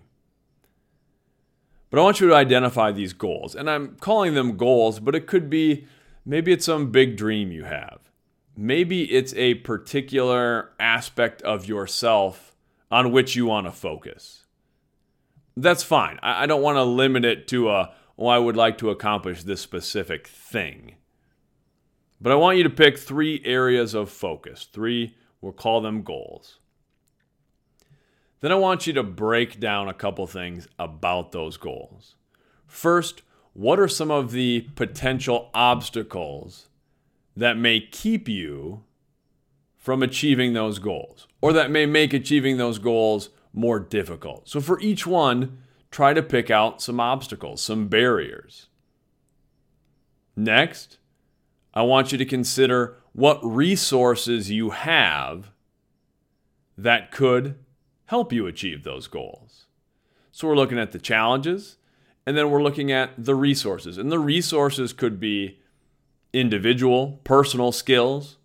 But 1.91 2.01
I 2.01 2.03
want 2.03 2.21
you 2.21 2.27
to 2.29 2.35
identify 2.35 2.91
these 2.91 3.13
goals. 3.13 3.55
And 3.55 3.71
I'm 3.71 3.97
calling 4.01 4.35
them 4.35 4.57
goals, 4.57 4.99
but 4.99 5.15
it 5.15 5.29
could 5.29 5.49
be 5.49 5.87
Maybe 6.27 6.53
it's 6.53 6.65
some 6.65 6.91
big 6.91 7.17
dream 7.17 7.53
you 7.53 7.65
have. 7.65 8.11
Maybe 8.57 9.05
it's 9.13 9.35
a 9.35 9.55
particular 9.55 10.71
aspect 10.81 11.43
of 11.43 11.67
yourself 11.67 12.55
on 12.91 13.13
which 13.13 13.37
you 13.37 13.47
want 13.47 13.67
to 13.67 13.73
focus. 13.73 14.45
That's 15.57 15.83
fine. 15.83 16.19
I 16.23 16.47
don't 16.47 16.63
want 16.63 16.77
to 16.77 16.83
limit 16.83 17.25
it 17.25 17.47
to 17.49 17.71
a, 17.71 17.93
oh, 18.19 18.27
I 18.27 18.39
would 18.39 18.57
like 18.57 18.79
to 18.79 18.91
accomplish 18.91 19.43
this 19.43 19.61
specific 19.61 20.27
thing. 20.27 20.95
But 22.25 22.33
I 22.33 22.37
want 22.37 22.57
you 22.57 22.63
to 22.63 22.71
pick 22.71 22.97
three 22.97 23.43
areas 23.45 23.93
of 23.93 24.09
focus. 24.09 24.67
Three, 24.73 25.15
we'll 25.43 25.53
call 25.53 25.83
them 25.83 26.01
goals. 26.01 26.59
Then 28.41 28.51
I 28.51 28.55
want 28.55 28.87
you 28.87 28.95
to 28.95 29.03
break 29.03 29.61
down 29.61 29.91
a 29.91 29.95
couple 29.95 30.27
things 30.27 30.67
about 30.79 31.33
those 31.33 31.59
goals. 31.59 32.15
First, 32.67 33.21
what 33.53 33.79
are 33.79 33.89
some 33.89 34.11
of 34.11 34.31
the 34.31 34.63
potential 34.75 35.51
obstacles 35.53 36.69
that 37.37 37.59
may 37.59 37.79
keep 37.79 38.27
you 38.27 38.85
from 39.77 40.03
achieving 40.03 40.55
those 40.55 40.79
goals 40.79 41.29
or 41.43 41.53
that 41.53 41.71
may 41.71 41.85
make 41.85 42.15
achieving 42.15 42.57
those 42.57 42.79
goals 42.79 43.29
more 43.53 43.79
difficult? 43.79 44.49
So, 44.49 44.63
for 44.63 44.81
each 44.81 45.07
one, 45.07 45.59
try 45.91 46.15
to 46.15 46.23
pick 46.23 46.51
out 46.51 46.81
some 46.81 47.01
obstacles, 47.01 47.61
some 47.61 47.89
barriers. 47.89 48.69
Next, 50.35 50.97
I 51.75 51.83
want 51.83 52.13
you 52.13 52.19
to 52.19 52.25
consider 52.25 52.97
what 53.13 53.45
resources 53.45 54.51
you 54.51 54.71
have 54.71 55.51
that 56.79 57.11
could 57.11 57.57
help 58.07 58.33
you 58.33 58.47
achieve 58.47 58.85
those 58.85 59.07
goals. 59.07 59.67
So, 60.33 60.49
we're 60.49 60.57
looking 60.57 60.79
at 60.79 60.93
the 60.93 60.99
challenges 60.99 61.77
and 62.27 62.37
then 62.37 62.51
we're 62.51 62.63
looking 62.63 62.91
at 62.91 63.11
the 63.19 63.35
resources. 63.35 63.99
And 63.99 64.11
the 64.11 64.19
resources 64.19 64.93
could 64.93 65.21
be 65.21 65.61
individual, 66.33 67.21
personal 67.25 67.71
skills, 67.71 68.39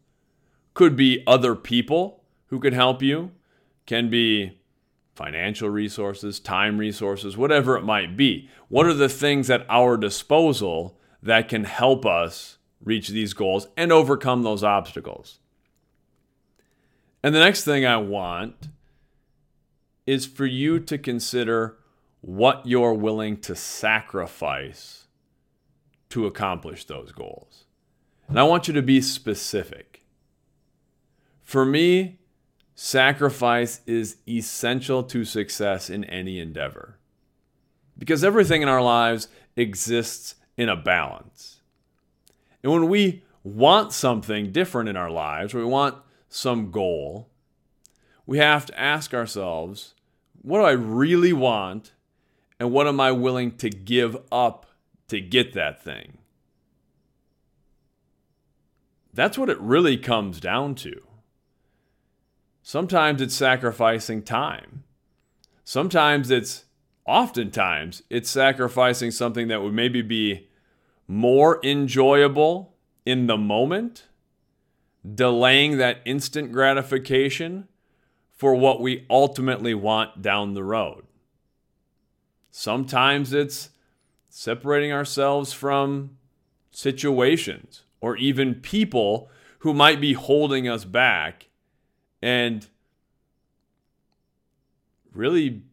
could 0.74 0.96
be 0.96 1.24
other 1.26 1.56
people 1.56 2.24
who 2.48 2.60
could 2.60 2.74
help 2.74 3.02
you, 3.02 3.32
can 3.86 4.10
be 4.10 4.60
financial 5.16 5.70
resources, 5.70 6.40
time 6.40 6.78
resources, 6.78 7.36
whatever 7.36 7.76
it 7.76 7.84
might 7.84 8.16
be. 8.16 8.50
What 8.70 8.86
are 8.86 8.94
the 8.94 9.10
things 9.10 9.50
at 9.50 9.66
our 9.70 9.98
disposal 9.98 10.98
that 11.22 11.50
can 11.50 11.66
help 11.66 12.06
us 12.06 12.59
reach 12.84 13.10
these 13.10 13.34
goals 13.34 13.68
and 13.76 13.92
overcome 13.92 14.44
those 14.44 14.64
obstacles. 14.64 15.40
And 17.22 17.36
the 17.36 17.40
next 17.40 17.64
thing 17.64 17.86
I 17.86 17.98
want 17.98 18.70
is 20.08 20.26
for 20.26 20.46
you 20.46 20.80
to 20.80 20.98
consider 20.98 21.78
what 22.22 22.66
you're 22.66 22.94
willing 22.94 23.38
to 23.42 23.56
sacrifice 23.56 25.06
to 26.10 26.26
accomplish 26.26 26.86
those 26.86 27.12
goals. 27.12 27.66
And 28.28 28.40
I 28.40 28.44
want 28.44 28.68
you 28.68 28.74
to 28.74 28.82
be 28.82 29.02
specific. 29.02 30.04
For 31.42 31.66
me, 31.66 32.20
sacrifice 32.76 33.82
is 33.86 34.18
essential 34.28 35.04
to 35.04 35.26
success 35.26 35.90
in 35.90 36.04
any 36.06 36.40
endeavor 36.40 36.98
because 37.98 38.24
everything 38.24 38.62
in 38.62 38.70
our 38.70 38.82
lives 38.82 39.28
exists 39.56 40.36
in 40.58 40.70
a 40.70 40.76
balance. 40.76 41.59
And 42.64 42.72
when 42.72 42.90
we 42.90 43.24
want 43.44 43.94
something 43.94 44.52
different 44.52 44.90
in 44.90 44.98
our 44.98 45.10
lives, 45.10 45.54
or 45.54 45.60
we 45.60 45.66
want 45.66 45.96
some 46.28 46.72
goal, 46.72 47.30
we 48.26 48.38
have 48.38 48.66
to 48.68 48.80
ask 48.80 49.14
ourselves, 49.14 49.96
what 50.42 50.60
do 50.60 50.66
I 50.66 50.72
really 50.72 51.34
want? 51.34 51.94
And 52.60 52.72
what 52.72 52.88
am 52.88 53.00
I 53.00 53.12
willing 53.12 53.56
to 53.58 53.70
give 53.70 54.18
up 54.32 54.66
to 55.08 55.22
get 55.22 55.54
that 55.54 55.82
thing? 55.82 56.18
That's 59.14 59.38
what 59.38 59.50
it 59.50 59.60
really 59.60 59.98
comes 59.98 60.40
down 60.40 60.76
to. 60.76 61.02
Sometimes 62.62 63.22
it's 63.22 63.34
sacrificing 63.34 64.22
time. 64.22 64.84
Sometimes 65.64 66.30
it's, 66.30 66.66
oftentimes, 67.06 68.04
it's 68.10 68.30
sacrificing 68.30 69.12
something 69.12 69.48
that 69.48 69.64
would 69.64 69.74
maybe 69.74 70.02
be 70.02 70.49
more 71.10 71.60
enjoyable 71.66 72.76
in 73.04 73.26
the 73.26 73.36
moment, 73.36 74.04
delaying 75.16 75.78
that 75.78 75.98
instant 76.06 76.52
gratification 76.52 77.68
for 78.32 78.54
what 78.54 78.80
we 78.80 79.08
ultimately 79.10 79.74
want 79.74 80.22
down 80.22 80.54
the 80.54 80.64
road. 80.64 81.04
Sometimes 82.52 83.34
it's 83.34 83.72
separating 84.30 84.94
ourselves 84.94 85.52
from 85.52 86.12
situations 86.70 87.86
or 88.00 88.16
even 88.16 88.54
people 88.54 89.32
who 89.60 89.74
might 89.74 90.00
be 90.00 90.14
holding 90.14 90.68
us 90.68 90.86
back 90.86 91.48
and 92.22 92.68
really 95.12 95.64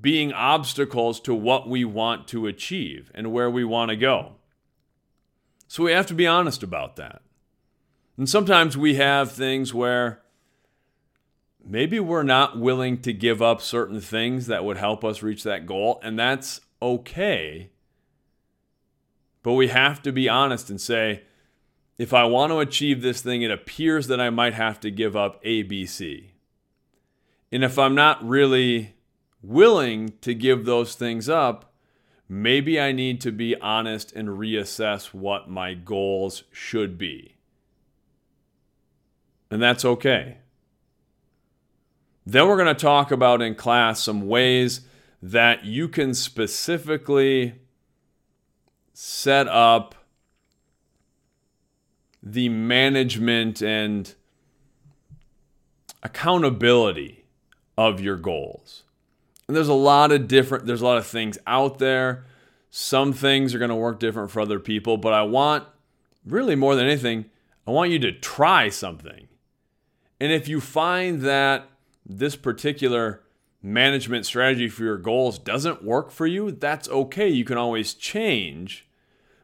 being 0.00 0.32
obstacles 0.32 1.20
to 1.20 1.32
what 1.32 1.68
we 1.68 1.84
want 1.84 2.26
to 2.26 2.48
achieve 2.48 3.12
and 3.14 3.32
where 3.32 3.48
we 3.48 3.64
want 3.64 3.90
to 3.90 3.96
go. 3.96 4.32
So 5.68 5.84
we 5.84 5.92
have 5.92 6.06
to 6.06 6.14
be 6.14 6.26
honest 6.26 6.62
about 6.62 6.96
that. 6.96 7.22
And 8.16 8.28
sometimes 8.28 8.76
we 8.76 8.94
have 8.94 9.32
things 9.32 9.74
where 9.74 10.22
maybe 11.64 12.00
we're 12.00 12.22
not 12.22 12.58
willing 12.58 13.00
to 13.02 13.12
give 13.12 13.42
up 13.42 13.60
certain 13.60 14.00
things 14.00 14.46
that 14.46 14.64
would 14.64 14.76
help 14.76 15.04
us 15.04 15.22
reach 15.22 15.42
that 15.42 15.66
goal, 15.66 16.00
and 16.02 16.18
that's 16.18 16.60
okay. 16.80 17.70
But 19.42 19.52
we 19.52 19.68
have 19.68 20.02
to 20.02 20.12
be 20.12 20.28
honest 20.28 20.70
and 20.70 20.80
say, 20.80 21.22
if 21.98 22.12
I 22.12 22.24
want 22.24 22.52
to 22.52 22.58
achieve 22.58 23.02
this 23.02 23.20
thing, 23.20 23.42
it 23.42 23.50
appears 23.50 24.06
that 24.08 24.20
I 24.20 24.30
might 24.30 24.54
have 24.54 24.80
to 24.80 24.90
give 24.90 25.16
up 25.16 25.40
A, 25.44 25.62
B, 25.62 25.86
C. 25.86 26.32
And 27.50 27.64
if 27.64 27.78
I'm 27.78 27.94
not 27.94 28.26
really 28.26 28.94
willing 29.42 30.12
to 30.20 30.34
give 30.34 30.64
those 30.64 30.94
things 30.94 31.28
up, 31.28 31.65
maybe 32.28 32.80
I 32.80 32.92
need 32.92 33.20
to 33.22 33.32
be 33.32 33.56
honest 33.60 34.12
and 34.12 34.28
reassess 34.28 35.14
what 35.14 35.48
my 35.48 35.74
goals 35.74 36.44
should 36.50 36.98
be. 36.98 37.36
And 39.50 39.62
that's 39.62 39.84
okay. 39.84 40.38
Then 42.24 42.48
we're 42.48 42.56
going 42.56 42.74
to 42.74 42.80
talk 42.80 43.12
about 43.12 43.40
in 43.40 43.54
class 43.54 44.02
some 44.02 44.26
ways 44.26 44.80
that 45.22 45.64
you 45.64 45.88
can 45.88 46.12
specifically 46.14 47.54
set 48.92 49.46
up 49.46 49.94
the 52.22 52.48
management 52.48 53.62
and 53.62 54.14
accountability 56.02 57.24
of 57.78 58.00
your 58.00 58.16
goals. 58.16 58.82
And 59.48 59.56
there's 59.56 59.68
a 59.68 59.74
lot 59.74 60.12
of 60.12 60.28
different 60.28 60.66
there's 60.66 60.80
a 60.80 60.86
lot 60.86 60.98
of 60.98 61.06
things 61.06 61.38
out 61.46 61.78
there. 61.78 62.24
Some 62.70 63.12
things 63.12 63.54
are 63.54 63.58
going 63.58 63.70
to 63.70 63.76
work 63.76 64.00
different 64.00 64.30
for 64.30 64.40
other 64.40 64.58
people, 64.58 64.96
but 64.96 65.12
I 65.12 65.22
want 65.22 65.64
really 66.24 66.56
more 66.56 66.74
than 66.74 66.86
anything, 66.86 67.26
I 67.66 67.70
want 67.70 67.90
you 67.90 67.98
to 68.00 68.12
try 68.12 68.68
something. 68.68 69.28
And 70.20 70.32
if 70.32 70.48
you 70.48 70.60
find 70.60 71.22
that 71.22 71.68
this 72.04 72.36
particular 72.36 73.22
management 73.62 74.26
strategy 74.26 74.68
for 74.68 74.84
your 74.84 74.98
goals 74.98 75.38
doesn't 75.38 75.84
work 75.84 76.10
for 76.10 76.26
you, 76.26 76.50
that's 76.50 76.88
okay. 76.88 77.28
You 77.28 77.44
can 77.44 77.56
always 77.56 77.94
change 77.94 78.86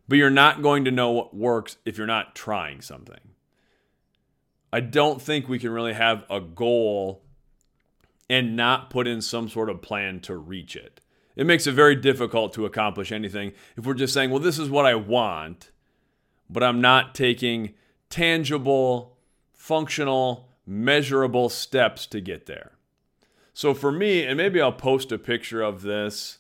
but 0.09 0.19
you're 0.19 0.29
not 0.29 0.61
going 0.61 0.85
to 0.85 0.91
know 0.91 1.11
what 1.11 1.35
works 1.35 1.79
if 1.87 1.97
you're 1.97 2.07
not 2.07 2.35
trying 2.35 2.83
something. 2.83 3.31
I 4.71 4.81
don't 4.81 5.23
think 5.23 5.49
we 5.49 5.59
can 5.59 5.71
really 5.71 5.95
have 5.95 6.25
a 6.29 6.39
goal 6.39 7.23
and 8.33 8.57
not 8.57 8.89
put 8.89 9.07
in 9.07 9.21
some 9.21 9.47
sort 9.47 9.69
of 9.69 9.83
plan 9.83 10.19
to 10.19 10.35
reach 10.35 10.75
it. 10.75 11.03
It 11.37 11.47
makes 11.47 11.67
it 11.67 11.73
very 11.73 11.95
difficult 11.95 12.55
to 12.55 12.65
accomplish 12.65 13.13
anything 13.13 13.53
if 13.77 13.85
we're 13.85 13.93
just 13.93 14.15
saying, 14.15 14.31
well, 14.31 14.41
this 14.41 14.59
is 14.59 14.71
what 14.71 14.87
I 14.87 14.95
want, 14.95 15.71
but 16.49 16.63
I'm 16.63 16.81
not 16.81 17.15
taking 17.15 17.75
tangible, 18.09 19.19
functional, 19.53 20.49
measurable 20.65 21.51
steps 21.51 22.07
to 22.07 22.23
get 22.23 22.47
there. 22.47 22.73
So 23.53 23.75
for 23.75 23.93
me, 23.93 24.25
and 24.25 24.39
maybe 24.39 24.63
I'll 24.63 24.73
post 24.73 25.13
a 25.13 25.19
picture 25.19 25.61
of 25.61 25.83
this 25.83 26.39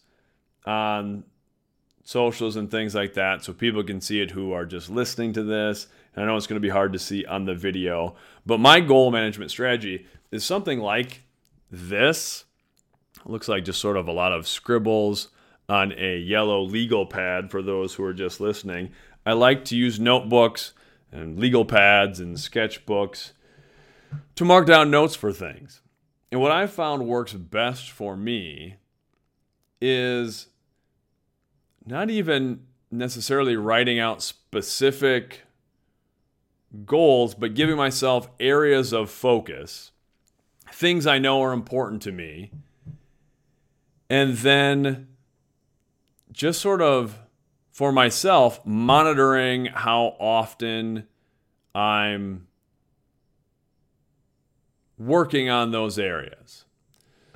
on 0.64 1.24
socials 2.04 2.56
and 2.56 2.70
things 2.70 2.94
like 2.94 3.12
that 3.14 3.44
so 3.44 3.52
people 3.52 3.84
can 3.84 4.00
see 4.00 4.22
it 4.22 4.30
who 4.30 4.52
are 4.52 4.64
just 4.64 4.88
listening 4.88 5.34
to 5.34 5.42
this. 5.42 5.88
And 6.14 6.24
I 6.24 6.26
know 6.26 6.36
it's 6.36 6.46
going 6.46 6.60
to 6.60 6.66
be 6.66 6.70
hard 6.70 6.94
to 6.94 6.98
see 6.98 7.26
on 7.26 7.44
the 7.44 7.54
video, 7.54 8.16
but 8.46 8.60
my 8.60 8.80
goal 8.80 9.10
management 9.10 9.50
strategy 9.50 10.06
is 10.30 10.42
something 10.42 10.78
like 10.78 11.22
this. 11.72 12.44
Looks 13.24 13.48
like 13.48 13.64
just 13.64 13.80
sort 13.80 13.96
of 13.96 14.06
a 14.06 14.12
lot 14.12 14.32
of 14.32 14.46
scribbles 14.46 15.28
on 15.68 15.92
a 15.96 16.18
yellow 16.18 16.62
legal 16.62 17.06
pad 17.06 17.50
for 17.50 17.62
those 17.62 17.94
who 17.94 18.04
are 18.04 18.14
just 18.14 18.40
listening. 18.40 18.90
I 19.24 19.32
like 19.32 19.64
to 19.66 19.76
use 19.76 19.98
notebooks 19.98 20.74
and 21.10 21.38
legal 21.38 21.64
pads 21.64 22.20
and 22.20 22.36
sketchbooks 22.36 23.32
to 24.36 24.44
mark 24.44 24.66
down 24.66 24.90
notes 24.90 25.14
for 25.14 25.32
things. 25.32 25.80
And 26.30 26.40
what 26.40 26.52
I 26.52 26.66
found 26.66 27.06
works 27.06 27.32
best 27.32 27.90
for 27.90 28.16
me 28.16 28.76
is 29.80 30.48
not 31.86 32.10
even 32.10 32.64
necessarily 32.90 33.56
writing 33.56 33.98
out 33.98 34.22
specific 34.22 35.42
goals, 36.84 37.34
but 37.34 37.54
giving 37.54 37.76
myself 37.76 38.28
areas 38.40 38.92
of 38.92 39.10
focus, 39.10 39.90
things 40.72 41.06
I 41.06 41.18
know 41.18 41.42
are 41.42 41.52
important 41.52 42.02
to 42.02 42.12
me, 42.12 42.50
and 44.10 44.36
then 44.38 45.08
just 46.32 46.60
sort 46.60 46.82
of 46.82 47.18
for 47.70 47.92
myself 47.92 48.64
monitoring 48.66 49.66
how 49.66 50.16
often 50.18 51.06
I'm 51.74 52.46
working 54.98 55.48
on 55.48 55.70
those 55.70 55.98
areas. 55.98 56.64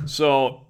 So 0.05 0.67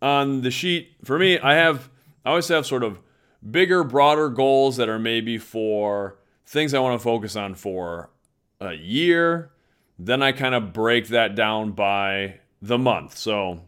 on 0.00 0.42
the 0.42 0.50
sheet 0.50 0.96
for 1.04 1.18
me, 1.18 1.38
I 1.38 1.54
have 1.54 1.90
I 2.24 2.30
always 2.30 2.48
have 2.48 2.66
sort 2.66 2.84
of 2.84 3.00
bigger, 3.48 3.84
broader 3.84 4.28
goals 4.28 4.76
that 4.76 4.88
are 4.88 4.98
maybe 4.98 5.38
for 5.38 6.18
things 6.46 6.74
I 6.74 6.78
want 6.78 6.98
to 6.98 7.02
focus 7.02 7.36
on 7.36 7.54
for 7.54 8.10
a 8.60 8.74
year. 8.74 9.50
Then 9.98 10.22
I 10.22 10.32
kind 10.32 10.54
of 10.54 10.72
break 10.72 11.08
that 11.08 11.34
down 11.34 11.72
by 11.72 12.40
the 12.62 12.78
month. 12.78 13.18
So 13.18 13.60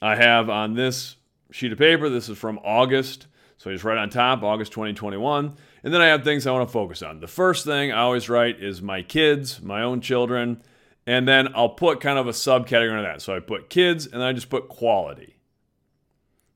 I 0.00 0.16
have 0.16 0.48
on 0.48 0.74
this 0.74 1.16
sheet 1.50 1.72
of 1.72 1.78
paper, 1.78 2.08
this 2.08 2.28
is 2.28 2.38
from 2.38 2.58
August. 2.64 3.26
So 3.58 3.70
I 3.70 3.74
just 3.74 3.84
write 3.84 3.98
on 3.98 4.10
top, 4.10 4.42
August 4.42 4.72
2021. 4.72 5.54
And 5.82 5.94
then 5.94 6.00
I 6.00 6.06
have 6.06 6.24
things 6.24 6.46
I 6.46 6.52
want 6.52 6.68
to 6.68 6.72
focus 6.72 7.02
on. 7.02 7.20
The 7.20 7.26
first 7.26 7.64
thing 7.64 7.92
I 7.92 8.00
always 8.00 8.28
write 8.28 8.60
is 8.60 8.80
my 8.80 9.02
kids, 9.02 9.62
my 9.62 9.82
own 9.82 10.00
children. 10.00 10.62
And 11.06 11.28
then 11.28 11.48
I'll 11.54 11.68
put 11.68 12.00
kind 12.00 12.18
of 12.18 12.26
a 12.26 12.32
subcategory 12.32 12.90
under 12.90 13.02
that. 13.02 13.22
So 13.22 13.36
I 13.36 13.40
put 13.40 13.68
kids 13.68 14.06
and 14.06 14.14
then 14.14 14.22
I 14.22 14.32
just 14.32 14.48
put 14.48 14.68
quality 14.68 15.34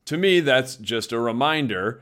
to 0.09 0.17
me, 0.17 0.41
that's 0.41 0.77
just 0.77 1.13
a 1.13 1.21
reminder, 1.21 2.01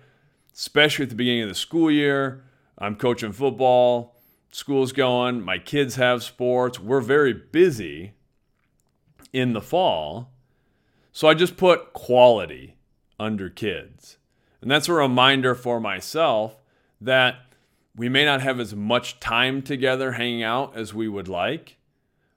especially 0.55 1.03
at 1.03 1.09
the 1.09 1.17
beginning 1.17 1.43
of 1.43 1.49
the 1.49 1.57
school 1.57 1.91
year. 1.91 2.45
I'm 2.79 2.95
coaching 2.95 3.33
football, 3.33 4.16
school's 4.57 4.93
going, 4.93 5.43
my 5.43 5.59
kids 5.59 5.97
have 5.97 6.23
sports. 6.23 6.81
We're 6.81 7.03
very 7.03 7.35
busy 7.35 8.15
in 9.31 9.53
the 9.53 9.61
fall. 9.61 10.33
So 11.13 11.29
I 11.29 11.35
just 11.35 11.59
put 11.59 11.93
quality 11.93 12.79
under 13.21 13.51
kids. 13.51 14.17
And 14.63 14.71
that's 14.71 14.89
a 14.89 14.95
reminder 14.95 15.55
for 15.55 15.79
myself 15.79 16.63
that 17.03 17.37
we 17.95 18.09
may 18.09 18.25
not 18.25 18.41
have 18.41 18.59
as 18.59 18.75
much 18.75 19.21
time 19.21 19.61
together 19.61 20.13
hanging 20.13 20.43
out 20.43 20.75
as 20.75 20.95
we 20.95 21.07
would 21.07 21.29
like, 21.29 21.77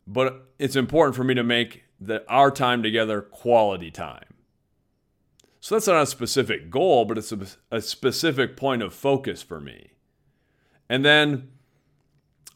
but 0.06 0.46
it's 0.60 0.76
important 0.76 1.16
for 1.16 1.24
me 1.24 1.36
to 1.36 1.44
make 1.44 1.86
the, 2.02 2.30
our 2.30 2.52
time 2.52 2.84
together 2.84 3.22
quality 3.22 3.92
time. 3.92 4.34
So 5.62 5.76
that's 5.76 5.88
not 5.88 6.02
a 6.02 6.06
specific 6.06 6.70
goal, 6.70 7.06
but 7.06 7.18
it's 7.18 7.32
a, 7.32 7.48
a 7.72 7.82
specific 7.82 8.58
point 8.58 8.82
of 8.82 8.94
focus 8.94 9.42
for 9.42 9.62
me. 9.62 9.92
And 10.90 11.06
then 11.06 11.52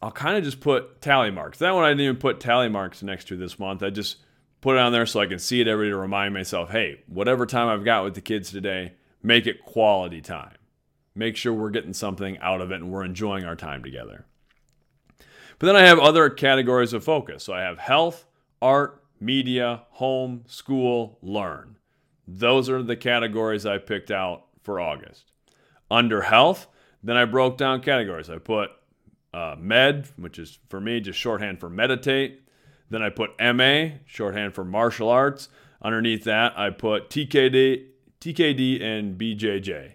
I'll 0.04 0.12
kind 0.12 0.36
of 0.36 0.44
just 0.44 0.60
put 0.60 1.00
tally 1.00 1.30
marks. 1.30 1.60
That 1.60 1.74
one 1.74 1.82
I 1.82 1.88
didn't 1.88 2.02
even 2.02 2.16
put 2.16 2.38
tally 2.38 2.68
marks 2.68 3.02
next 3.02 3.26
to 3.28 3.38
this 3.38 3.58
month. 3.58 3.82
I 3.82 3.88
just 3.88 4.18
put 4.60 4.76
it 4.76 4.80
on 4.80 4.92
there 4.92 5.06
so 5.06 5.18
I 5.18 5.26
can 5.26 5.38
see 5.38 5.62
it 5.62 5.66
every 5.66 5.86
day 5.86 5.92
to 5.92 5.96
remind 5.96 6.34
myself, 6.34 6.68
hey, 6.72 7.00
whatever 7.06 7.46
time 7.46 7.68
I've 7.68 7.86
got 7.86 8.04
with 8.04 8.14
the 8.14 8.20
kids 8.20 8.50
today, 8.50 8.92
make 9.22 9.46
it 9.46 9.64
quality 9.64 10.20
time. 10.20 10.56
Make 11.14 11.38
sure 11.38 11.54
we're 11.54 11.70
getting 11.70 11.94
something 11.94 12.36
out 12.40 12.60
of 12.60 12.70
it 12.70 12.82
and 12.82 12.92
we're 12.92 13.02
enjoying 13.02 13.46
our 13.46 13.56
time 13.56 13.82
together. 13.82 14.26
But 15.58 15.68
then 15.68 15.76
I 15.76 15.86
have 15.86 15.98
other 15.98 16.28
categories 16.28 16.92
of 16.92 17.02
focus. 17.02 17.42
So 17.42 17.54
I 17.54 17.62
have 17.62 17.78
health, 17.78 18.26
art, 18.60 19.02
media, 19.18 19.84
home, 19.92 20.44
school, 20.46 21.18
learn. 21.22 21.78
Those 22.28 22.68
are 22.68 22.82
the 22.82 22.96
categories 22.96 23.64
I 23.64 23.78
picked 23.78 24.10
out 24.10 24.48
for 24.64 24.78
August. 24.78 25.32
Under 25.90 26.20
health, 26.20 26.66
then 27.02 27.16
I 27.16 27.24
broke 27.24 27.56
down 27.56 27.80
categories. 27.80 28.28
I 28.28 28.36
put 28.36 28.70
uh, 29.34 29.56
med, 29.58 30.06
which 30.16 30.38
is 30.38 30.60
for 30.68 30.80
me 30.80 31.00
just 31.00 31.18
shorthand 31.18 31.58
for 31.58 31.68
meditate. 31.68 32.40
Then 32.88 33.02
I 33.02 33.10
put 33.10 33.32
MA, 33.40 33.96
shorthand 34.06 34.54
for 34.54 34.64
martial 34.64 35.08
arts. 35.08 35.48
Underneath 35.82 36.22
that, 36.24 36.56
I 36.56 36.70
put 36.70 37.10
TKD, 37.10 37.86
TKD 38.20 38.80
and 38.80 39.18
BJJ. 39.18 39.94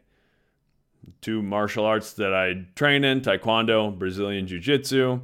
Two 1.21 1.41
martial 1.41 1.86
arts 1.86 2.12
that 2.13 2.34
I 2.34 2.65
train 2.75 3.06
in 3.06 3.21
Taekwondo, 3.21 3.97
Brazilian 3.97 4.45
Jiu 4.45 4.60
Jitsu. 4.60 5.21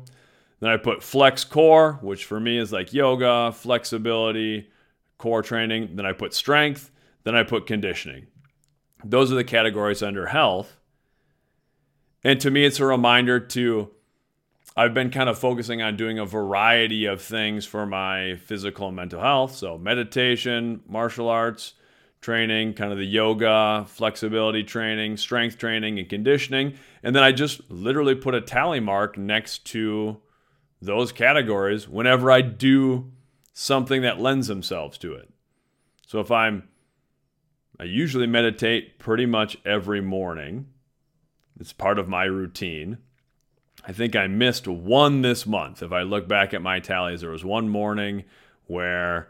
Then 0.61 0.69
I 0.69 0.77
put 0.77 1.03
flex 1.03 1.43
core, 1.43 1.99
which 2.01 2.23
for 2.23 2.39
me 2.39 2.57
is 2.57 2.71
like 2.71 2.93
yoga, 2.93 3.51
flexibility, 3.51 4.69
core 5.17 5.41
training. 5.41 5.97
Then 5.97 6.05
I 6.05 6.13
put 6.13 6.33
strength. 6.33 6.89
Then 7.25 7.35
I 7.35 7.43
put 7.43 7.67
conditioning. 7.67 8.27
Those 9.03 9.29
are 9.29 9.35
the 9.35 9.43
categories 9.43 10.01
under 10.01 10.27
health. 10.27 10.77
And 12.23 12.39
to 12.39 12.49
me, 12.49 12.65
it's 12.65 12.79
a 12.79 12.85
reminder 12.85 13.39
to, 13.39 13.91
I've 14.77 14.93
been 14.93 15.09
kind 15.09 15.29
of 15.29 15.39
focusing 15.39 15.81
on 15.81 15.95
doing 15.95 16.19
a 16.19 16.25
variety 16.25 17.05
of 17.05 17.21
things 17.21 17.65
for 17.65 17.85
my 17.85 18.35
physical 18.35 18.87
and 18.87 18.95
mental 18.95 19.21
health. 19.21 19.55
So, 19.55 19.77
meditation, 19.77 20.81
martial 20.87 21.29
arts 21.29 21.73
training, 22.19 22.73
kind 22.73 22.91
of 22.91 22.97
the 22.97 23.05
yoga, 23.05 23.85
flexibility 23.87 24.63
training, 24.63 25.15
strength 25.15 25.57
training, 25.57 25.99
and 25.99 26.09
conditioning. 26.09 26.73
And 27.03 27.15
then 27.15 27.23
I 27.23 27.31
just 27.31 27.69
literally 27.69 28.15
put 28.15 28.33
a 28.33 28.41
tally 28.41 28.79
mark 28.79 29.17
next 29.17 29.65
to 29.67 30.17
those 30.81 31.11
categories 31.11 31.87
whenever 31.87 32.31
I 32.31 32.41
do 32.41 33.11
something 33.53 34.01
that 34.01 34.19
lends 34.19 34.47
themselves 34.47 34.97
to 34.97 35.13
it. 35.13 35.29
So 36.07 36.19
if 36.19 36.31
I'm 36.31 36.67
I 37.79 37.83
usually 37.83 38.27
meditate 38.27 38.99
pretty 38.99 39.25
much 39.25 39.57
every 39.65 39.99
morning. 40.01 40.67
It's 41.59 41.73
part 41.73 41.99
of 41.99 42.07
my 42.07 42.23
routine. 42.23 42.99
I 43.87 43.91
think 43.91 44.15
I 44.15 44.27
missed 44.27 44.67
one 44.67 45.21
this 45.21 45.45
month. 45.45 45.83
If 45.83 45.91
I 45.91 46.01
look 46.01 46.27
back 46.27 46.53
at 46.53 46.61
my 46.61 46.79
tallies, 46.79 47.21
there 47.21 47.29
was 47.29 47.45
one 47.45 47.69
morning 47.69 48.23
where 48.65 49.29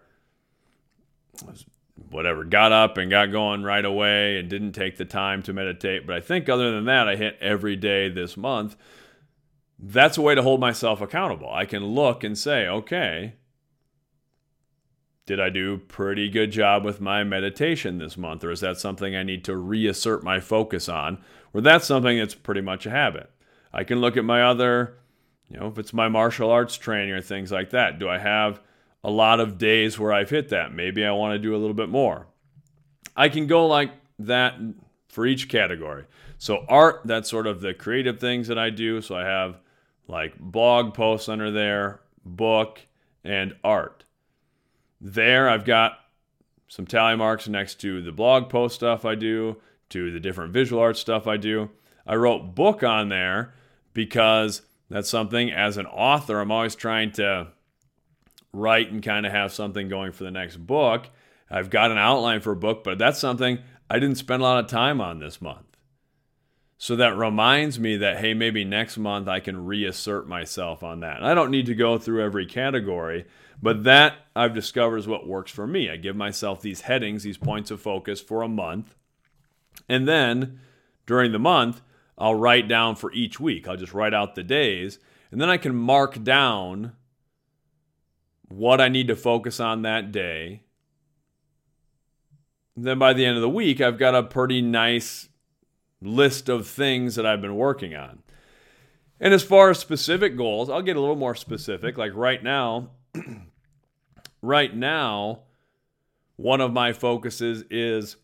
whatever, 2.09 2.43
got 2.43 2.71
up 2.71 2.97
and 2.97 3.09
got 3.09 3.31
going 3.31 3.63
right 3.63 3.83
away 3.83 4.37
and 4.37 4.49
didn't 4.49 4.71
take 4.71 4.97
the 4.97 5.05
time 5.05 5.43
to 5.43 5.53
meditate. 5.53 6.07
But 6.07 6.15
I 6.15 6.21
think 6.21 6.47
other 6.47 6.71
than 6.71 6.85
that, 6.85 7.07
I 7.07 7.15
hit 7.15 7.37
every 7.41 7.75
day 7.75 8.09
this 8.09 8.37
month 8.37 8.77
that's 9.77 10.17
a 10.17 10.21
way 10.21 10.35
to 10.35 10.41
hold 10.41 10.59
myself 10.59 11.01
accountable. 11.01 11.49
I 11.51 11.65
can 11.65 11.83
look 11.83 12.23
and 12.23 12.37
say, 12.37 12.67
okay, 12.67 13.33
did 15.25 15.39
I 15.39 15.49
do 15.49 15.77
pretty 15.77 16.29
good 16.29 16.51
job 16.51 16.85
with 16.85 17.01
my 17.01 17.23
meditation 17.23 17.97
this 17.97 18.17
month? 18.17 18.43
Or 18.43 18.51
is 18.51 18.61
that 18.61 18.77
something 18.77 19.15
I 19.15 19.23
need 19.23 19.43
to 19.45 19.57
reassert 19.57 20.23
my 20.23 20.39
focus 20.39 20.87
on? 20.87 21.17
Or 21.53 21.61
that's 21.61 21.87
something 21.87 22.17
that's 22.17 22.35
pretty 22.35 22.61
much 22.61 22.85
a 22.85 22.91
habit. 22.91 23.31
I 23.75 23.83
can 23.83 23.99
look 23.99 24.15
at 24.15 24.23
my 24.23 24.43
other, 24.43 24.95
you 25.49 25.59
know, 25.59 25.67
if 25.67 25.77
it's 25.77 25.93
my 25.93 26.07
martial 26.07 26.49
arts 26.49 26.77
training 26.77 27.11
or 27.11 27.21
things 27.21 27.51
like 27.51 27.71
that. 27.71 27.99
Do 27.99 28.07
I 28.07 28.17
have 28.17 28.61
a 29.03 29.11
lot 29.11 29.41
of 29.41 29.57
days 29.57 29.99
where 29.99 30.13
I've 30.13 30.29
hit 30.29 30.49
that? 30.49 30.73
Maybe 30.73 31.05
I 31.05 31.11
want 31.11 31.33
to 31.33 31.39
do 31.39 31.53
a 31.53 31.59
little 31.59 31.73
bit 31.73 31.89
more. 31.89 32.27
I 33.17 33.27
can 33.27 33.47
go 33.47 33.67
like 33.67 33.91
that 34.19 34.55
for 35.09 35.25
each 35.25 35.49
category. 35.49 36.05
So, 36.37 36.65
art, 36.69 37.01
that's 37.03 37.29
sort 37.29 37.47
of 37.47 37.59
the 37.59 37.73
creative 37.73 38.19
things 38.19 38.47
that 38.47 38.57
I 38.57 38.69
do. 38.69 39.01
So, 39.01 39.15
I 39.15 39.25
have 39.25 39.59
like 40.07 40.39
blog 40.39 40.93
posts 40.93 41.27
under 41.27 41.51
there, 41.51 41.99
book, 42.25 42.79
and 43.25 43.55
art. 43.61 44.05
There, 45.01 45.49
I've 45.49 45.65
got 45.65 45.99
some 46.69 46.85
tally 46.85 47.17
marks 47.17 47.47
next 47.49 47.81
to 47.81 48.01
the 48.01 48.11
blog 48.13 48.49
post 48.49 48.75
stuff 48.75 49.03
I 49.03 49.15
do, 49.15 49.57
to 49.89 50.11
the 50.11 50.19
different 50.19 50.53
visual 50.53 50.81
art 50.81 50.95
stuff 50.95 51.27
I 51.27 51.35
do. 51.35 51.69
I 52.07 52.15
wrote 52.15 52.55
book 52.55 52.81
on 52.81 53.09
there 53.09 53.53
because 53.95 54.61
that's 54.91 55.09
something 55.09 55.51
as 55.51 55.77
an 55.77 55.87
author, 55.87 56.39
I'm 56.39 56.51
always 56.51 56.75
trying 56.75 57.13
to 57.13 57.47
write 58.53 58.91
and 58.91 59.01
kind 59.01 59.25
of 59.25 59.31
have 59.31 59.51
something 59.51 59.89
going 59.89 60.11
for 60.11 60.23
the 60.23 60.31
next 60.31 60.57
book. 60.57 61.07
I've 61.49 61.71
got 61.71 61.89
an 61.89 61.97
outline 61.97 62.41
for 62.41 62.51
a 62.51 62.57
book, 62.57 62.83
but 62.83 62.99
that's 62.99 63.17
something 63.17 63.59
I 63.89 63.97
didn't 63.97 64.17
spend 64.17 64.41
a 64.41 64.45
lot 64.45 64.63
of 64.63 64.69
time 64.69 65.01
on 65.01 65.19
this 65.19 65.41
month. 65.41 65.65
So 66.77 66.97
that 66.97 67.17
reminds 67.17 67.79
me 67.79 67.97
that, 67.97 68.17
hey, 68.17 68.33
maybe 68.33 68.65
next 68.65 68.97
month 68.97 69.27
I 69.27 69.39
can 69.39 69.65
reassert 69.65 70.27
myself 70.27 70.83
on 70.83 70.99
that. 70.99 71.17
And 71.17 71.25
I 71.25 71.33
don't 71.33 71.51
need 71.51 71.67
to 71.67 71.75
go 71.75 71.97
through 71.97 72.23
every 72.23 72.45
category, 72.45 73.25
but 73.61 73.85
that 73.85 74.15
I've 74.35 74.53
discovered 74.53 74.97
is 74.97 75.07
what 75.07 75.27
works 75.27 75.51
for 75.51 75.65
me. 75.65 75.89
I 75.89 75.95
give 75.95 76.17
myself 76.17 76.61
these 76.61 76.81
headings, 76.81 77.23
these 77.23 77.37
points 77.37 77.71
of 77.71 77.81
focus 77.81 78.19
for 78.19 78.41
a 78.41 78.49
month. 78.49 78.93
And 79.87 80.07
then 80.07 80.59
during 81.05 81.31
the 81.31 81.39
month, 81.39 81.81
I'll 82.17 82.35
write 82.35 82.67
down 82.67 82.95
for 82.95 83.11
each 83.13 83.39
week. 83.39 83.67
I'll 83.67 83.77
just 83.77 83.93
write 83.93 84.13
out 84.13 84.35
the 84.35 84.43
days. 84.43 84.99
And 85.31 85.41
then 85.41 85.49
I 85.49 85.57
can 85.57 85.75
mark 85.75 86.23
down 86.23 86.93
what 88.47 88.79
I 88.79 88.89
need 88.89 89.07
to 89.07 89.15
focus 89.15 89.59
on 89.59 89.81
that 89.81 90.11
day. 90.11 90.61
then 92.77 92.99
by 92.99 93.13
the 93.13 93.25
end 93.25 93.37
of 93.37 93.41
the 93.41 93.49
week, 93.49 93.81
I've 93.81 93.97
got 93.97 94.15
a 94.15 94.23
pretty 94.23 94.61
nice 94.61 95.29
list 96.01 96.49
of 96.49 96.67
things 96.67 97.15
that 97.15 97.25
I've 97.25 97.41
been 97.41 97.55
working 97.55 97.95
on. 97.95 98.21
And 99.19 99.33
as 99.33 99.43
far 99.43 99.69
as 99.69 99.79
specific 99.79 100.35
goals, 100.35 100.69
I'll 100.69 100.81
get 100.81 100.97
a 100.97 100.99
little 100.99 101.15
more 101.15 101.35
specific. 101.35 101.97
Like 101.97 102.13
right 102.15 102.43
now, 102.43 102.91
right 104.41 104.75
now, 104.75 105.43
one 106.35 106.59
of 106.59 106.73
my 106.73 106.91
focuses 106.91 107.63
is 107.69 108.17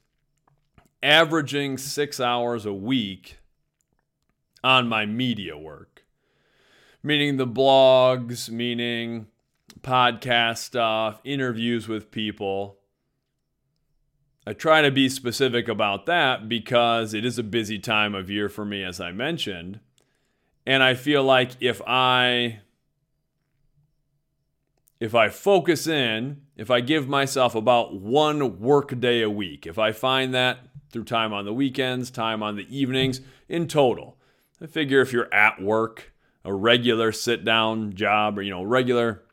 averaging 1.01 1.77
six 1.77 2.19
hours 2.19 2.65
a 2.65 2.73
week 2.73 3.37
on 4.63 4.87
my 4.87 5.05
media 5.05 5.57
work, 5.57 6.05
meaning 7.03 7.37
the 7.37 7.47
blogs, 7.47 8.49
meaning 8.49 9.27
podcast 9.81 10.57
stuff, 10.57 11.19
interviews 11.23 11.87
with 11.87 12.11
people. 12.11 12.77
I 14.45 14.53
try 14.53 14.81
to 14.81 14.91
be 14.91 15.07
specific 15.09 15.67
about 15.67 16.05
that 16.07 16.49
because 16.49 17.13
it 17.13 17.25
is 17.25 17.37
a 17.37 17.43
busy 17.43 17.79
time 17.79 18.15
of 18.15 18.29
year 18.29 18.49
for 18.49 18.65
me, 18.65 18.83
as 18.83 18.99
I 18.99 19.11
mentioned. 19.11 19.79
And 20.65 20.83
I 20.83 20.93
feel 20.93 21.23
like 21.23 21.51
if 21.59 21.81
I 21.85 22.59
if 24.99 25.15
I 25.15 25.29
focus 25.29 25.87
in, 25.87 26.41
if 26.55 26.69
I 26.69 26.79
give 26.79 27.07
myself 27.07 27.55
about 27.55 27.99
one 27.99 28.59
work 28.59 28.99
day 28.99 29.23
a 29.23 29.29
week, 29.31 29.65
if 29.65 29.79
I 29.79 29.91
find 29.91 30.31
that 30.35 30.59
through 30.91 31.05
time 31.05 31.33
on 31.33 31.45
the 31.45 31.53
weekends, 31.53 32.11
time 32.11 32.43
on 32.43 32.55
the 32.55 32.67
evenings, 32.69 33.21
in 33.49 33.67
total, 33.67 34.17
I 34.61 34.67
figure 34.67 35.01
if 35.01 35.11
you're 35.11 35.33
at 35.33 35.61
work, 35.61 36.13
a 36.45 36.53
regular 36.53 37.11
sit 37.11 37.43
down 37.43 37.93
job 37.93 38.37
or, 38.37 38.41
you 38.41 38.51
know, 38.51 38.63
regular 38.63 39.23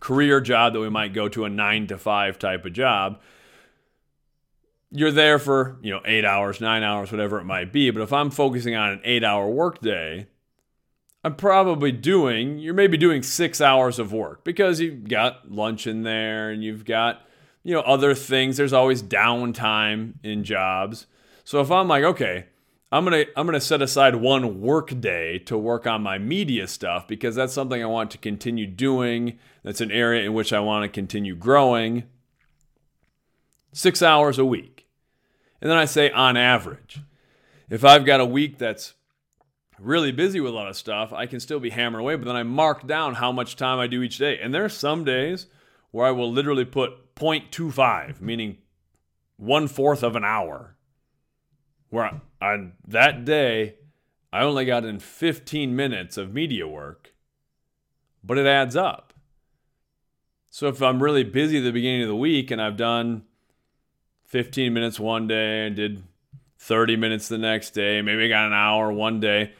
career 0.00 0.40
job 0.40 0.74
that 0.74 0.80
we 0.80 0.90
might 0.90 1.12
go 1.12 1.28
to 1.28 1.44
a 1.44 1.48
nine 1.48 1.86
to 1.88 1.98
five 1.98 2.38
type 2.38 2.64
of 2.64 2.72
job, 2.72 3.20
you're 4.90 5.12
there 5.12 5.38
for, 5.38 5.78
you 5.82 5.90
know, 5.90 6.00
eight 6.04 6.24
hours, 6.24 6.60
nine 6.60 6.82
hours, 6.82 7.10
whatever 7.10 7.38
it 7.38 7.44
might 7.44 7.72
be. 7.72 7.90
But 7.90 8.02
if 8.02 8.12
I'm 8.12 8.30
focusing 8.30 8.74
on 8.74 8.90
an 8.90 9.00
eight 9.04 9.24
hour 9.24 9.48
workday, 9.48 10.26
I'm 11.24 11.34
probably 11.34 11.92
doing, 11.92 12.58
you're 12.58 12.74
maybe 12.74 12.96
doing 12.96 13.22
six 13.22 13.60
hours 13.60 13.98
of 13.98 14.12
work 14.12 14.44
because 14.44 14.80
you've 14.80 15.08
got 15.08 15.50
lunch 15.50 15.86
in 15.86 16.02
there 16.02 16.50
and 16.50 16.62
you've 16.62 16.84
got, 16.84 17.22
you 17.64 17.74
know, 17.74 17.80
other 17.80 18.14
things. 18.14 18.56
There's 18.56 18.72
always 18.72 19.02
downtime 19.02 20.14
in 20.22 20.44
jobs. 20.44 21.06
So 21.44 21.60
if 21.60 21.70
I'm 21.70 21.88
like, 21.88 22.04
okay, 22.04 22.46
I'm 22.90 23.04
gonna 23.04 23.26
I'm 23.36 23.46
gonna 23.46 23.60
set 23.60 23.82
aside 23.82 24.16
one 24.16 24.62
work 24.62 24.98
day 25.00 25.38
to 25.40 25.58
work 25.58 25.86
on 25.86 26.02
my 26.02 26.16
media 26.16 26.66
stuff 26.66 27.06
because 27.06 27.34
that's 27.34 27.52
something 27.52 27.82
I 27.82 27.86
want 27.86 28.10
to 28.12 28.18
continue 28.18 28.66
doing. 28.66 29.38
That's 29.62 29.82
an 29.82 29.90
area 29.90 30.24
in 30.24 30.32
which 30.32 30.52
I 30.52 30.60
want 30.60 30.84
to 30.84 30.88
continue 30.88 31.36
growing. 31.36 32.04
Six 33.72 34.02
hours 34.02 34.38
a 34.38 34.44
week. 34.44 34.86
And 35.60 35.70
then 35.70 35.76
I 35.76 35.84
say 35.84 36.10
on 36.10 36.36
average. 36.36 37.00
If 37.68 37.84
I've 37.84 38.06
got 38.06 38.20
a 38.20 38.26
week 38.26 38.56
that's 38.56 38.94
really 39.78 40.10
busy 40.10 40.40
with 40.40 40.52
a 40.52 40.56
lot 40.56 40.68
of 40.68 40.76
stuff, 40.76 41.12
I 41.12 41.26
can 41.26 41.40
still 41.40 41.60
be 41.60 41.70
hammering 41.70 42.02
away, 42.02 42.16
but 42.16 42.24
then 42.24 42.36
I 42.36 42.42
mark 42.42 42.86
down 42.86 43.16
how 43.16 43.32
much 43.32 43.56
time 43.56 43.78
I 43.78 43.86
do 43.86 44.02
each 44.02 44.16
day. 44.16 44.38
And 44.38 44.54
there 44.54 44.64
are 44.64 44.70
some 44.70 45.04
days 45.04 45.46
where 45.90 46.06
I 46.06 46.10
will 46.10 46.32
literally 46.32 46.64
put 46.64 47.14
0.25, 47.16 48.20
meaning 48.22 48.58
one 49.36 49.68
fourth 49.68 50.02
of 50.02 50.16
an 50.16 50.24
hour, 50.24 50.76
where 51.90 52.20
on 52.40 52.72
that 52.86 53.24
day, 53.24 53.76
I 54.32 54.42
only 54.42 54.64
got 54.64 54.84
in 54.84 54.98
15 54.98 55.74
minutes 55.74 56.16
of 56.16 56.32
media 56.32 56.66
work, 56.66 57.14
but 58.22 58.38
it 58.38 58.46
adds 58.46 58.76
up. 58.76 59.12
So 60.50 60.68
if 60.68 60.82
I'm 60.82 61.02
really 61.02 61.24
busy 61.24 61.58
at 61.58 61.64
the 61.64 61.72
beginning 61.72 62.02
of 62.02 62.08
the 62.08 62.16
week 62.16 62.50
and 62.50 62.60
I've 62.60 62.76
done 62.76 63.24
15 64.24 64.72
minutes 64.72 64.98
one 65.00 65.26
day 65.26 65.66
and 65.66 65.76
did 65.76 66.02
30 66.58 66.96
minutes 66.96 67.28
the 67.28 67.38
next 67.38 67.70
day, 67.70 68.02
maybe 68.02 68.24
I 68.24 68.28
got 68.28 68.46
an 68.46 68.52
hour 68.52 68.92
one 68.92 69.20
day, 69.20 69.52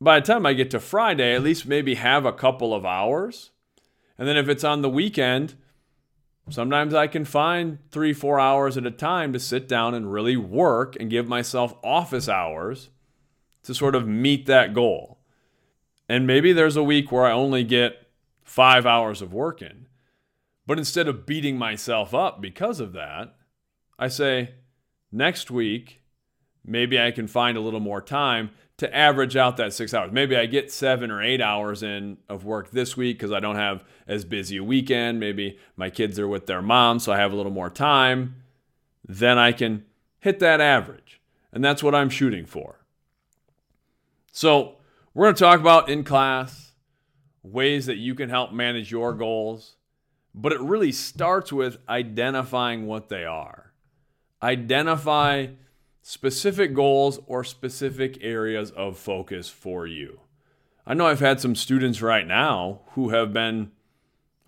by 0.00 0.18
the 0.18 0.26
time 0.26 0.46
I 0.46 0.54
get 0.54 0.70
to 0.70 0.80
Friday, 0.80 1.34
at 1.34 1.42
least 1.42 1.66
maybe 1.66 1.94
have 1.96 2.24
a 2.24 2.32
couple 2.32 2.74
of 2.74 2.86
hours. 2.86 3.50
And 4.18 4.26
then 4.26 4.36
if 4.36 4.48
it's 4.48 4.64
on 4.64 4.82
the 4.82 4.88
weekend, 4.88 5.54
sometimes 6.50 6.94
I 6.94 7.06
can 7.06 7.24
find 7.24 7.78
three, 7.90 8.12
four 8.12 8.38
hours 8.38 8.76
at 8.76 8.86
a 8.86 8.90
time 8.90 9.32
to 9.32 9.40
sit 9.40 9.68
down 9.68 9.94
and 9.94 10.12
really 10.12 10.36
work 10.36 10.96
and 10.98 11.10
give 11.10 11.28
myself 11.28 11.74
office 11.82 12.28
hours 12.28 12.90
to 13.62 13.74
sort 13.74 13.94
of 13.94 14.06
meet 14.06 14.46
that 14.46 14.74
goal. 14.74 15.18
And 16.08 16.26
maybe 16.26 16.52
there's 16.52 16.76
a 16.76 16.82
week 16.82 17.12
where 17.12 17.24
I 17.24 17.32
only 17.32 17.62
get 17.62 18.08
five 18.42 18.84
hours 18.84 19.22
of 19.22 19.32
work 19.32 19.62
in. 19.62 19.86
But 20.66 20.78
instead 20.78 21.08
of 21.08 21.26
beating 21.26 21.56
myself 21.56 22.14
up 22.14 22.40
because 22.40 22.80
of 22.80 22.92
that, 22.92 23.36
I 23.98 24.08
say, 24.08 24.54
next 25.12 25.50
week, 25.50 25.99
maybe 26.64 27.00
I 27.00 27.10
can 27.10 27.26
find 27.26 27.56
a 27.56 27.60
little 27.60 27.80
more 27.80 28.00
time 28.00 28.50
to 28.78 28.94
average 28.96 29.36
out 29.36 29.58
that 29.58 29.74
six 29.74 29.92
hours. 29.92 30.10
Maybe 30.10 30.36
I 30.36 30.46
get 30.46 30.72
seven 30.72 31.10
or 31.10 31.22
eight 31.22 31.42
hours 31.42 31.82
in 31.82 32.16
of 32.28 32.44
work 32.44 32.70
this 32.70 32.96
week 32.96 33.18
because 33.18 33.32
I 33.32 33.38
don't 33.38 33.56
have 33.56 33.84
as 34.06 34.24
busy 34.24 34.56
a 34.56 34.64
weekend. 34.64 35.20
Maybe 35.20 35.58
my 35.76 35.90
kids 35.90 36.18
are 36.18 36.28
with 36.28 36.46
their 36.46 36.62
mom, 36.62 36.98
so 36.98 37.12
I 37.12 37.18
have 37.18 37.32
a 37.32 37.36
little 37.36 37.52
more 37.52 37.68
time. 37.68 38.36
Then 39.06 39.38
I 39.38 39.52
can 39.52 39.84
hit 40.18 40.38
that 40.40 40.60
average. 40.60 41.20
And 41.52 41.64
that's 41.64 41.82
what 41.82 41.94
I'm 41.94 42.08
shooting 42.08 42.46
for. 42.46 42.80
So, 44.32 44.76
we're 45.12 45.26
going 45.26 45.34
to 45.34 45.40
talk 45.40 45.58
about 45.58 45.88
in 45.88 46.04
class 46.04 46.72
ways 47.42 47.86
that 47.86 47.96
you 47.96 48.14
can 48.14 48.30
help 48.30 48.52
manage 48.52 48.90
your 48.90 49.12
goals, 49.12 49.76
but 50.34 50.52
it 50.52 50.60
really 50.60 50.92
starts 50.92 51.52
with 51.52 51.78
identifying 51.88 52.86
what 52.86 53.08
they 53.08 53.24
are. 53.24 53.72
Identify 54.42 55.48
specific 56.10 56.74
goals 56.74 57.20
or 57.28 57.44
specific 57.44 58.18
areas 58.20 58.72
of 58.72 58.98
focus 58.98 59.48
for 59.48 59.86
you. 59.86 60.18
I 60.84 60.92
know 60.92 61.06
I've 61.06 61.20
had 61.20 61.40
some 61.40 61.54
students 61.54 62.02
right 62.02 62.26
now 62.26 62.80
who 62.94 63.10
have 63.10 63.32
been 63.32 63.70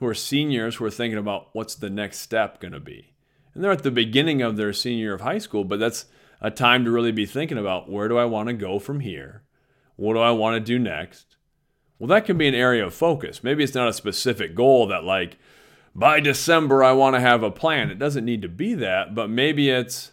who 0.01 0.09
are 0.09 0.14
seniors 0.14 0.75
who 0.75 0.85
are 0.85 0.90
thinking 0.90 1.20
about 1.20 1.51
what's 1.53 1.77
the 1.77 1.88
next 1.88 2.18
step 2.18 2.59
going 2.59 2.72
to 2.72 2.81
be. 2.81 3.14
And 3.55 3.62
they're 3.62 3.70
at 3.70 3.85
the 3.85 3.92
beginning 3.92 4.42
of 4.42 4.57
their 4.57 4.72
senior 4.72 5.05
year 5.05 5.14
of 5.14 5.20
high 5.20 5.38
school, 5.38 5.62
but 5.62 5.79
that's 5.79 6.07
a 6.40 6.51
time 6.51 6.85
to 6.85 6.90
really 6.90 7.12
be 7.12 7.27
thinking 7.27 7.59
about 7.59 7.88
where 7.88 8.09
do 8.09 8.18
I 8.18 8.25
want 8.25 8.48
to 8.48 8.55
go 8.55 8.81
from 8.81 8.98
here? 8.98 9.44
What 9.94 10.14
do 10.14 10.18
I 10.18 10.33
want 10.33 10.57
to 10.57 10.61
do 10.61 10.81
next? 10.81 11.37
Well, 12.01 12.09
that 12.09 12.27
can 12.27 12.37
be 12.37 12.48
an 12.48 12.57
area 12.57 12.85
of 12.85 12.92
focus. 12.92 13.44
Maybe 13.44 13.62
it's 13.62 13.77
not 13.77 13.87
a 13.87 13.92
specific 13.92 14.57
goal 14.57 14.88
that 14.88 15.05
like 15.05 15.38
by 15.94 16.18
December 16.18 16.83
I 16.83 16.90
want 16.90 17.14
to 17.14 17.20
have 17.20 17.44
a 17.44 17.53
plan. 17.53 17.88
It 17.88 18.01
doesn't 18.01 18.25
need 18.25 18.42
to 18.42 18.48
be 18.48 18.75
that, 18.75 19.14
but 19.14 19.31
maybe 19.31 19.70
it's 19.70 20.11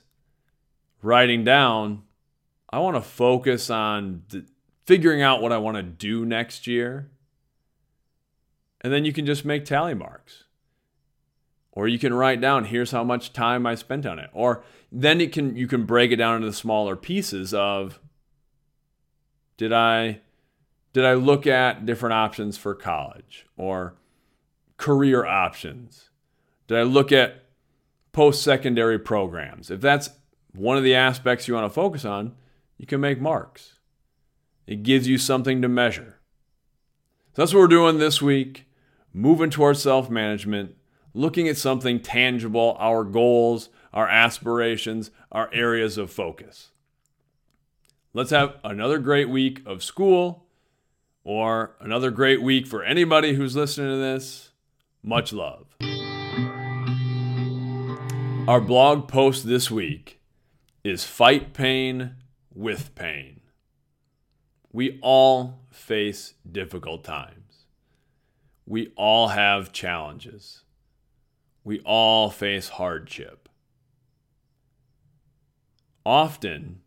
writing 1.01 1.43
down, 1.43 2.03
I 2.69 2.79
want 2.79 2.95
to 2.95 3.01
focus 3.01 3.69
on 3.69 4.23
figuring 4.85 5.21
out 5.21 5.41
what 5.41 5.51
I 5.51 5.57
want 5.57 5.77
to 5.77 5.83
do 5.83 6.25
next 6.25 6.67
year. 6.67 7.09
And 8.81 8.93
then 8.93 9.05
you 9.05 9.13
can 9.13 9.25
just 9.25 9.45
make 9.45 9.65
tally 9.65 9.93
marks. 9.93 10.45
Or 11.71 11.88
you 11.88 11.99
can 11.99 12.13
write 12.13 12.41
down, 12.41 12.65
here's 12.65 12.91
how 12.91 13.03
much 13.03 13.31
time 13.33 13.65
I 13.65 13.75
spent 13.75 14.05
on 14.05 14.19
it. 14.19 14.29
Or 14.33 14.63
then 14.91 15.21
it 15.21 15.31
can 15.31 15.55
you 15.55 15.67
can 15.67 15.85
break 15.85 16.12
it 16.12 16.17
down 16.17 16.38
into 16.38 16.51
smaller 16.51 16.95
pieces 16.95 17.53
of 17.53 17.99
did 19.57 19.71
I 19.71 20.21
did 20.93 21.05
I 21.05 21.13
look 21.13 21.45
at 21.45 21.85
different 21.85 22.13
options 22.13 22.57
for 22.57 22.73
college 22.73 23.45
or 23.55 23.95
career 24.77 25.25
options? 25.25 26.09
Did 26.67 26.77
I 26.77 26.83
look 26.83 27.12
at 27.12 27.45
post-secondary 28.12 28.97
programs? 28.97 29.69
If 29.69 29.81
that's 29.81 30.09
one 30.53 30.77
of 30.77 30.83
the 30.83 30.95
aspects 30.95 31.47
you 31.47 31.53
want 31.53 31.65
to 31.65 31.73
focus 31.73 32.05
on, 32.05 32.35
you 32.77 32.85
can 32.85 32.99
make 32.99 33.19
marks. 33.19 33.75
It 34.65 34.83
gives 34.83 35.07
you 35.07 35.17
something 35.17 35.62
to 35.62 35.67
measure. 35.67 36.19
So 37.33 37.41
that's 37.41 37.53
what 37.53 37.62
we're 37.62 37.67
doing 37.67 37.97
this 37.99 38.21
week, 38.21 38.65
moving 39.13 39.49
towards 39.49 39.81
self 39.81 40.09
management, 40.09 40.75
looking 41.13 41.47
at 41.47 41.57
something 41.57 41.99
tangible, 41.99 42.75
our 42.79 43.03
goals, 43.03 43.69
our 43.93 44.07
aspirations, 44.07 45.12
our 45.31 45.49
areas 45.53 45.97
of 45.97 46.12
focus. 46.12 46.69
Let's 48.13 48.31
have 48.31 48.55
another 48.63 48.97
great 48.97 49.29
week 49.29 49.62
of 49.65 49.83
school 49.83 50.45
or 51.23 51.75
another 51.79 52.12
great 52.12 52.41
week 52.41 52.65
for 52.65 52.83
anybody 52.83 53.33
who's 53.33 53.55
listening 53.55 53.91
to 53.91 53.97
this. 53.97 54.51
Much 55.03 55.31
love. 55.31 55.67
Our 58.47 58.59
blog 58.59 59.07
post 59.07 59.47
this 59.47 59.69
week 59.69 60.18
is 60.83 61.03
fight 61.03 61.53
pain 61.53 62.15
with 62.53 62.95
pain. 62.95 63.41
We 64.71 64.99
all 65.01 65.61
face 65.71 66.35
difficult 66.49 67.03
times. 67.03 67.65
We 68.65 68.91
all 68.95 69.29
have 69.29 69.71
challenges. 69.71 70.63
We 71.63 71.79
all 71.79 72.29
face 72.29 72.69
hardship. 72.69 73.49
Often, 76.05 76.81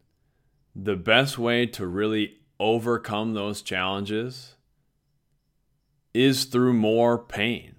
the 0.76 0.96
best 0.96 1.38
way 1.38 1.66
to 1.66 1.86
really 1.86 2.38
overcome 2.60 3.34
those 3.34 3.62
challenges 3.62 4.54
is 6.14 6.44
through 6.44 6.74
more 6.74 7.18
pain, 7.18 7.74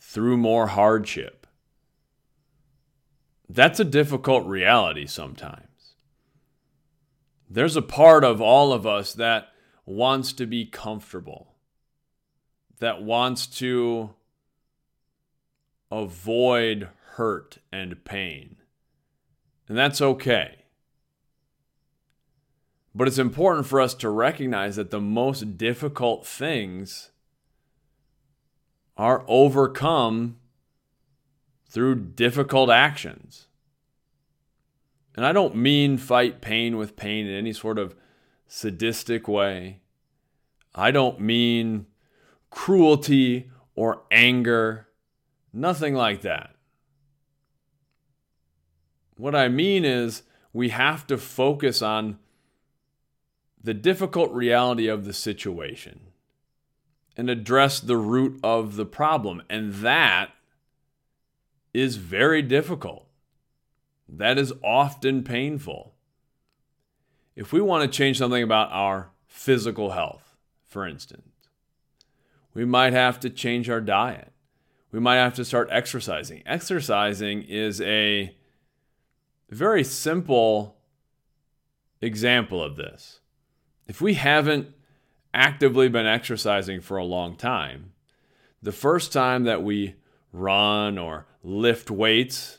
through 0.00 0.38
more 0.38 0.68
hardship. 0.68 1.35
That's 3.48 3.80
a 3.80 3.84
difficult 3.84 4.46
reality 4.46 5.06
sometimes. 5.06 5.94
There's 7.48 7.76
a 7.76 7.82
part 7.82 8.24
of 8.24 8.40
all 8.40 8.72
of 8.72 8.86
us 8.86 9.12
that 9.14 9.48
wants 9.84 10.32
to 10.34 10.46
be 10.46 10.66
comfortable, 10.66 11.54
that 12.80 13.02
wants 13.02 13.46
to 13.58 14.10
avoid 15.90 16.88
hurt 17.12 17.58
and 17.72 18.04
pain. 18.04 18.56
And 19.68 19.78
that's 19.78 20.00
okay. 20.00 20.56
But 22.94 23.08
it's 23.08 23.18
important 23.18 23.66
for 23.66 23.80
us 23.80 23.94
to 23.94 24.08
recognize 24.08 24.76
that 24.76 24.90
the 24.90 25.00
most 25.00 25.56
difficult 25.58 26.26
things 26.26 27.10
are 28.96 29.24
overcome 29.28 30.38
through 31.76 31.94
difficult 31.94 32.70
actions. 32.70 33.48
And 35.14 35.26
I 35.26 35.32
don't 35.32 35.54
mean 35.54 35.98
fight 35.98 36.40
pain 36.40 36.78
with 36.78 36.96
pain 36.96 37.26
in 37.26 37.34
any 37.34 37.52
sort 37.52 37.78
of 37.78 37.94
sadistic 38.46 39.28
way. 39.28 39.80
I 40.74 40.90
don't 40.90 41.20
mean 41.20 41.84
cruelty 42.48 43.50
or 43.74 44.04
anger, 44.10 44.88
nothing 45.52 45.94
like 45.94 46.22
that. 46.22 46.54
What 49.18 49.34
I 49.34 49.48
mean 49.48 49.84
is 49.84 50.22
we 50.54 50.70
have 50.70 51.06
to 51.08 51.18
focus 51.18 51.82
on 51.82 52.18
the 53.62 53.74
difficult 53.74 54.32
reality 54.32 54.86
of 54.88 55.04
the 55.04 55.12
situation 55.12 56.00
and 57.18 57.28
address 57.28 57.80
the 57.80 57.98
root 57.98 58.40
of 58.42 58.76
the 58.76 58.86
problem. 58.86 59.42
And 59.50 59.74
that 59.74 60.30
is 61.76 61.96
very 61.96 62.40
difficult. 62.40 63.06
That 64.08 64.38
is 64.38 64.52
often 64.64 65.22
painful. 65.22 65.94
If 67.34 67.52
we 67.52 67.60
want 67.60 67.82
to 67.90 67.96
change 67.96 68.18
something 68.18 68.42
about 68.42 68.72
our 68.72 69.10
physical 69.26 69.90
health, 69.90 70.36
for 70.64 70.86
instance, 70.86 71.28
we 72.54 72.64
might 72.64 72.94
have 72.94 73.20
to 73.20 73.30
change 73.30 73.68
our 73.68 73.82
diet. 73.82 74.32
We 74.90 75.00
might 75.00 75.16
have 75.16 75.34
to 75.34 75.44
start 75.44 75.68
exercising. 75.70 76.42
Exercising 76.46 77.42
is 77.42 77.82
a 77.82 78.34
very 79.50 79.84
simple 79.84 80.78
example 82.00 82.62
of 82.62 82.76
this. 82.76 83.20
If 83.86 84.00
we 84.00 84.14
haven't 84.14 84.68
actively 85.34 85.90
been 85.90 86.06
exercising 86.06 86.80
for 86.80 86.96
a 86.96 87.04
long 87.04 87.36
time, 87.36 87.92
the 88.62 88.72
first 88.72 89.12
time 89.12 89.44
that 89.44 89.62
we 89.62 89.96
run 90.32 90.96
or 90.96 91.26
lift 91.46 91.92
weights 91.92 92.58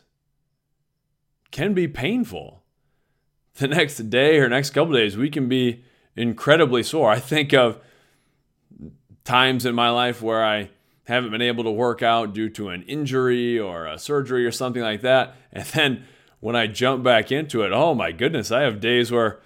can 1.52 1.73
be 1.73 1.89
painful. 1.89 2.63
The 3.56 3.67
next 3.67 3.97
day 4.10 4.38
or 4.39 4.47
next 4.47 4.69
couple 4.69 4.93
days, 4.93 5.17
we 5.17 5.30
can 5.30 5.50
be 5.50 5.84
incredibly 6.15 6.84
sore. 6.84 7.12
I 7.12 7.19
think 7.19 7.54
of 7.54 7.82
times 9.26 9.65
in 9.65 9.76
my 9.76 9.89
life 9.89 10.21
where 10.21 10.43
I 10.43 10.69
haven't 11.04 11.32
been 11.32 11.41
able 11.41 11.65
to 11.65 11.71
work 11.71 12.02
out 12.02 12.34
due 12.34 12.50
to 12.50 12.69
an 12.69 12.84
injury 12.84 13.60
or 13.60 13.88
a 13.88 14.00
surgery 14.00 14.45
or 14.45 14.52
something 14.52 14.82
like 14.82 15.02
that. 15.02 15.36
And 15.52 15.65
then 15.65 16.06
when 16.39 16.56
I 16.56 16.67
jump 16.67 17.04
back 17.04 17.30
into 17.32 17.63
it, 17.63 17.73
oh 17.73 17.93
my 17.93 18.13
goodness, 18.13 18.52
I 18.52 18.62
have 18.62 18.80
days 18.80 19.12
where 19.12 19.39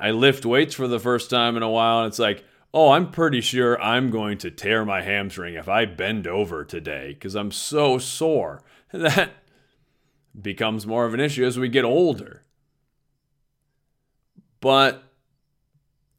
I 0.00 0.10
lift 0.10 0.44
weights 0.44 0.74
for 0.74 0.88
the 0.88 0.98
first 0.98 1.30
time 1.30 1.56
in 1.56 1.62
a 1.62 1.70
while 1.70 2.00
and 2.00 2.08
it's 2.08 2.18
like, 2.18 2.44
oh, 2.74 2.92
I'm 2.92 3.10
pretty 3.10 3.40
sure 3.40 3.80
I'm 3.80 4.10
going 4.10 4.38
to 4.38 4.50
tear 4.50 4.84
my 4.84 5.02
hamstring 5.02 5.54
if 5.54 5.68
I 5.68 5.84
bend 5.84 6.26
over 6.26 6.64
today 6.64 7.08
because 7.14 7.34
I'm 7.34 7.50
so 7.50 7.98
sore. 7.98 8.62
That 8.94 9.30
becomes 10.38 10.86
more 10.86 11.06
of 11.06 11.14
an 11.14 11.20
issue 11.20 11.46
as 11.46 11.58
we 11.58 11.70
get 11.70 11.84
older. 11.84 12.42
But 14.60 15.02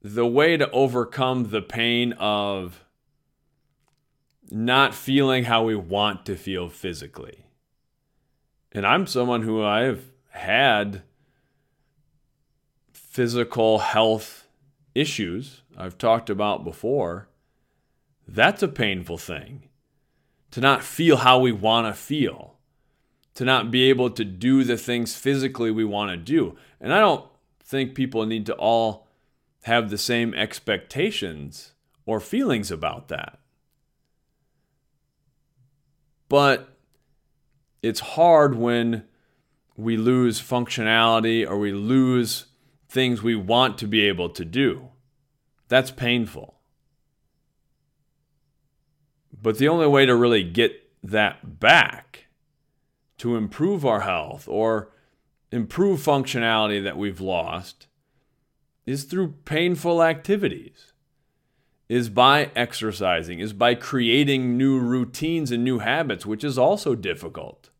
the 0.01 0.25
way 0.25 0.57
to 0.57 0.69
overcome 0.71 1.51
the 1.51 1.61
pain 1.61 2.13
of 2.13 2.83
not 4.49 4.93
feeling 4.93 5.45
how 5.45 5.63
we 5.63 5.75
want 5.75 6.25
to 6.25 6.35
feel 6.35 6.67
physically. 6.67 7.45
And 8.71 8.85
I'm 8.85 9.07
someone 9.07 9.43
who 9.43 9.63
I've 9.63 10.11
had 10.31 11.03
physical 12.91 13.79
health 13.79 14.42
issues 14.95 15.61
I've 15.77 15.97
talked 15.97 16.29
about 16.29 16.63
before. 16.63 17.27
That's 18.27 18.63
a 18.63 18.67
painful 18.67 19.17
thing. 19.17 19.69
To 20.51 20.61
not 20.61 20.83
feel 20.83 21.17
how 21.17 21.39
we 21.39 21.51
want 21.51 21.87
to 21.87 21.99
feel, 21.99 22.57
to 23.35 23.43
not 23.43 23.71
be 23.71 23.89
able 23.89 24.11
to 24.11 24.23
do 24.23 24.63
the 24.63 24.77
things 24.77 25.15
physically 25.15 25.71
we 25.71 25.83
want 25.83 26.11
to 26.11 26.17
do. 26.17 26.55
And 26.79 26.93
I 26.93 26.99
don't 26.99 27.25
think 27.63 27.95
people 27.95 28.25
need 28.25 28.45
to 28.45 28.53
all 28.53 29.07
have 29.63 29.89
the 29.89 29.97
same 29.97 30.33
expectations 30.33 31.71
or 32.05 32.19
feelings 32.19 32.69
about 32.69 33.07
that. 33.07 33.39
But 36.29 36.77
it's 37.81 37.99
hard 37.99 38.55
when 38.55 39.05
we 39.75 39.97
lose 39.97 40.41
functionality 40.41 41.47
or 41.47 41.57
we 41.57 41.71
lose 41.71 42.45
things 42.93 43.23
we 43.23 43.35
want 43.35 43.79
to 43.79 43.87
be 43.87 44.01
able 44.01 44.29
to 44.29 44.45
do. 44.45 44.89
That's 45.67 45.89
painful. 45.89 46.59
But 49.41 49.57
the 49.57 49.67
only 49.67 49.87
way 49.87 50.05
to 50.05 50.15
really 50.15 50.43
get 50.43 50.89
that 51.01 51.59
back 51.59 52.27
to 53.17 53.35
improve 53.35 53.83
our 53.83 54.01
health 54.01 54.47
or 54.47 54.91
improve 55.51 56.01
functionality 56.01 56.81
that 56.83 56.97
we've 56.97 57.19
lost 57.19 57.87
is 58.85 59.05
through 59.05 59.35
painful 59.43 60.03
activities, 60.03 60.93
is 61.89 62.09
by 62.09 62.51
exercising, 62.55 63.39
is 63.39 63.53
by 63.53 63.73
creating 63.73 64.55
new 64.55 64.79
routines 64.79 65.51
and 65.51 65.63
new 65.63 65.79
habits, 65.79 66.25
which 66.25 66.43
is 66.43 66.59
also 66.59 66.93
difficult. 66.93 67.71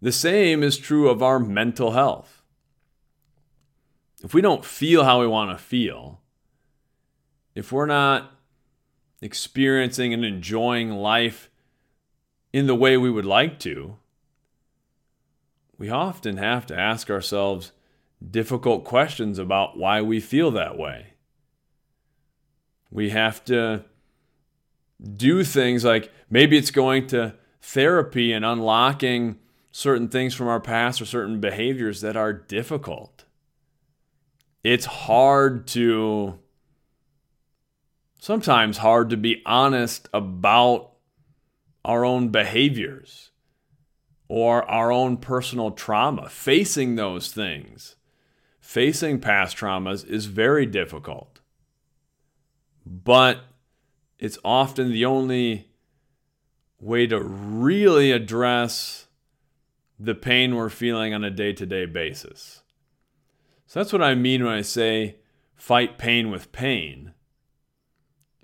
The 0.00 0.12
same 0.12 0.62
is 0.62 0.78
true 0.78 1.10
of 1.10 1.22
our 1.22 1.38
mental 1.38 1.90
health. 1.90 2.43
If 4.24 4.32
we 4.32 4.40
don't 4.40 4.64
feel 4.64 5.04
how 5.04 5.20
we 5.20 5.26
want 5.26 5.50
to 5.50 5.62
feel, 5.62 6.22
if 7.54 7.70
we're 7.70 7.84
not 7.84 8.32
experiencing 9.20 10.14
and 10.14 10.24
enjoying 10.24 10.90
life 10.90 11.50
in 12.50 12.66
the 12.66 12.74
way 12.74 12.96
we 12.96 13.10
would 13.10 13.26
like 13.26 13.58
to, 13.60 13.98
we 15.76 15.90
often 15.90 16.38
have 16.38 16.64
to 16.66 16.78
ask 16.78 17.10
ourselves 17.10 17.72
difficult 18.30 18.84
questions 18.84 19.38
about 19.38 19.76
why 19.76 20.00
we 20.00 20.20
feel 20.20 20.50
that 20.52 20.78
way. 20.78 21.08
We 22.90 23.10
have 23.10 23.44
to 23.44 23.84
do 25.16 25.44
things 25.44 25.84
like 25.84 26.10
maybe 26.30 26.56
it's 26.56 26.70
going 26.70 27.08
to 27.08 27.34
therapy 27.60 28.32
and 28.32 28.42
unlocking 28.42 29.38
certain 29.70 30.08
things 30.08 30.32
from 30.32 30.48
our 30.48 30.60
past 30.60 31.02
or 31.02 31.04
certain 31.04 31.40
behaviors 31.40 32.00
that 32.00 32.16
are 32.16 32.32
difficult. 32.32 33.23
It's 34.64 34.86
hard 34.86 35.68
to, 35.68 36.38
sometimes 38.18 38.78
hard 38.78 39.10
to 39.10 39.16
be 39.16 39.42
honest 39.46 40.08
about 40.12 40.90
our 41.84 42.04
own 42.04 42.30
behaviors 42.30 43.30
or 44.26 44.68
our 44.68 44.90
own 44.90 45.18
personal 45.18 45.70
trauma, 45.70 46.28
facing 46.28 46.96
those 46.96 47.30
things 47.30 47.94
facing 48.64 49.20
past 49.20 49.58
traumas 49.58 50.08
is 50.08 50.24
very 50.24 50.64
difficult. 50.64 51.38
But 52.86 53.40
it's 54.18 54.38
often 54.42 54.90
the 54.90 55.04
only 55.04 55.68
way 56.80 57.06
to 57.06 57.20
really 57.20 58.10
address 58.10 59.06
the 59.98 60.14
pain 60.14 60.56
we're 60.56 60.70
feeling 60.70 61.12
on 61.12 61.24
a 61.24 61.30
day 61.30 61.52
to 61.52 61.66
day 61.66 61.84
basis. 61.84 62.62
So 63.74 63.80
that's 63.80 63.92
what 63.92 64.02
I 64.04 64.14
mean 64.14 64.44
when 64.44 64.54
I 64.54 64.60
say 64.62 65.16
fight 65.56 65.98
pain 65.98 66.30
with 66.30 66.52
pain. 66.52 67.12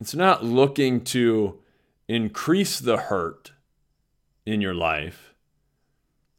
It's 0.01 0.13
not 0.13 0.45
looking 0.45 1.05
to 1.05 1.61
increase 2.09 2.81
the 2.81 2.97
hurt 2.97 3.53
in 4.45 4.61
your 4.61 4.75
life, 4.75 5.37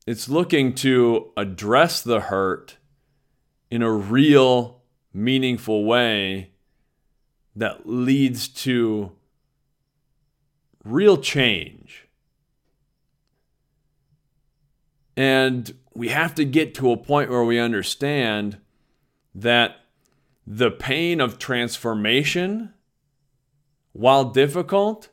it's 0.06 0.28
looking 0.28 0.76
to 0.76 1.32
address 1.38 2.02
the 2.02 2.20
hurt 2.20 2.80
in 3.70 3.82
a 3.82 3.90
real, 3.90 4.82
meaningful 5.14 5.86
way 5.86 6.52
that 7.56 7.88
leads 7.88 8.50
to 8.50 9.14
real 10.84 11.16
change. 11.16 12.10
And 15.16 15.74
we 15.94 16.10
have 16.10 16.36
to 16.36 16.44
get 16.44 16.76
to 16.76 16.92
a 16.92 16.98
point 16.98 17.30
where 17.30 17.46
we 17.46 17.58
understand 17.58 18.58
that 19.34 19.78
the 20.46 20.72
pain 20.72 21.22
of 21.22 21.40
transformation, 21.40 22.74
while 23.94 24.26
difficult, 24.26 25.10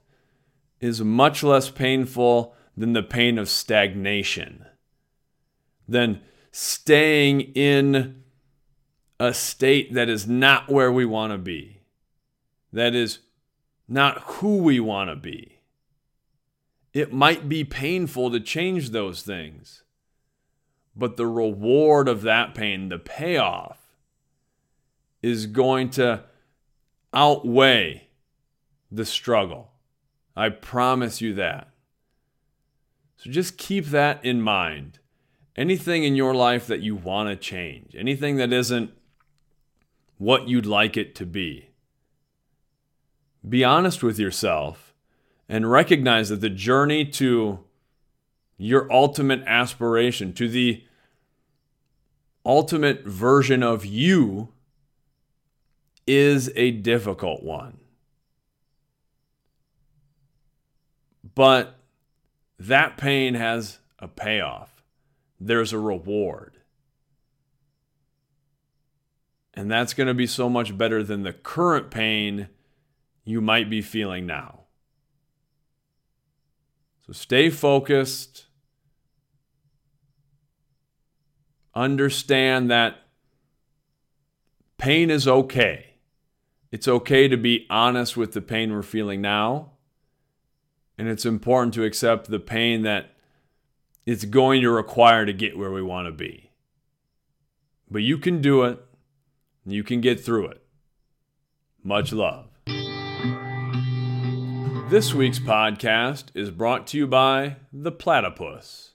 is 0.81 1.01
much 1.03 1.43
less 1.43 1.71
painful 1.71 2.55
than 2.77 2.93
the 2.93 3.03
pain 3.03 3.39
of 3.39 3.49
stagnation, 3.49 4.65
than 5.89 6.21
staying 6.51 7.41
in 7.41 8.23
a 9.21 9.35
state 9.35 9.95
that 9.95 10.09
is 10.09 10.27
not 10.27 10.69
where 10.69 10.93
we 10.93 11.05
want 11.05 11.33
to 11.33 11.39
be, 11.39 11.81
that 12.73 12.95
is 12.95 13.19
not 13.89 14.19
who 14.25 14.59
we 14.59 14.79
want 14.79 15.11
to 15.11 15.17
be. 15.17 15.61
It 16.93 17.13
might 17.13 17.49
be 17.49 17.65
painful 17.65 18.31
to 18.31 18.41
change 18.41 18.91
those 18.91 19.23
things, 19.23 19.83
but 20.95 21.17
the 21.17 21.27
reward 21.27 22.09
of 22.09 22.23
that 22.23 22.55
pain, 22.55 22.89
the 22.89 22.99
payoff, 22.99 23.88
is 25.23 25.47
going 25.47 25.91
to 25.91 26.25
outweigh 27.13 28.09
the 28.91 29.05
struggle. 29.05 29.73
I 30.37 30.51
promise 30.51 31.21
you 31.21 31.35
that. 31.35 31.69
So 33.17 33.31
just 33.31 33.59
keep 33.59 33.87
that 33.87 34.25
in 34.25 34.41
mind. 34.41 35.01
Anything 35.57 36.05
in 36.05 36.15
your 36.15 36.35
life 36.35 36.69
that 36.69 36.81
you 36.81 36.95
want 36.95 37.29
to 37.29 37.37
change, 37.37 37.97
anything 37.97 38.37
that 38.37 38.53
isn't 38.53 38.93
what 40.17 40.49
you'd 40.49 40.67
like 40.67 40.97
it 40.97 41.15
to 41.17 41.27
be. 41.27 41.71
Be 43.49 43.65
honest 43.65 44.03
with 44.03 44.19
yourself 44.19 44.95
and 45.49 45.71
recognize 45.71 46.29
that 46.29 46.41
the 46.41 46.51
journey 46.51 47.05
to 47.05 47.65
your 48.57 48.93
ultimate 48.93 49.43
aspiration, 49.47 50.33
to 50.35 50.49
the 50.49 50.85
ultimate 52.45 53.05
version 53.05 53.63
of 53.63 53.85
you, 53.85 54.53
is 56.09 56.51
a 56.57 56.71
difficult 56.71 57.43
one. 57.45 57.79
But 61.35 61.77
that 62.59 62.97
pain 62.97 63.35
has 63.35 63.79
a 63.99 64.09
payoff, 64.09 64.83
there's 65.39 65.73
a 65.73 65.79
reward. 65.79 66.57
And 69.55 69.71
that's 69.71 69.93
going 69.93 70.07
to 70.07 70.15
be 70.15 70.27
so 70.27 70.49
much 70.49 70.77
better 70.79 71.03
than 71.03 71.25
the 71.25 71.33
current 71.33 71.91
pain 71.91 72.49
you 73.25 73.41
might 73.41 73.69
be 73.69 73.83
feeling 73.83 74.25
now. 74.25 74.61
So 77.07 77.13
stay 77.13 77.51
focused. 77.51 78.47
Understand 81.75 82.71
that 82.71 82.99
pain 84.79 85.11
is 85.11 85.27
okay. 85.27 85.88
It's 86.71 86.87
okay 86.87 87.29
to 87.29 87.37
be 87.37 87.67
honest 87.71 88.17
with 88.17 88.33
the 88.33 88.43
pain 88.43 88.73
we're 88.73 88.83
feeling 88.83 89.21
now. 89.21 89.73
And 90.99 91.09
it's 91.09 91.25
important 91.25 91.75
to 91.75 91.85
accept 91.85 92.29
the 92.29 92.41
pain 92.41 92.83
that 92.83 93.15
it's 94.05 94.25
going 94.25 94.63
to 94.63 94.71
require 94.71 95.25
to 95.25 95.33
get 95.33 95.57
where 95.57 95.71
we 95.71 95.83
want 95.83 96.07
to 96.09 96.13
be. 96.13 96.51
But 97.91 98.03
you 98.03 98.19
can 98.19 98.43
do 98.43 98.65
it. 98.65 98.79
You 99.65 99.83
can 99.83 100.01
get 100.01 100.23
through 100.23 100.49
it. 100.49 100.63
Much 101.83 102.13
love. 102.13 102.49
This 104.91 105.15
week's 105.15 105.39
podcast 105.39 106.25
is 106.35 106.51
brought 106.51 106.87
to 106.89 106.99
you 106.99 107.07
by 107.07 107.57
The 107.73 107.93
Platypus. 107.93 108.93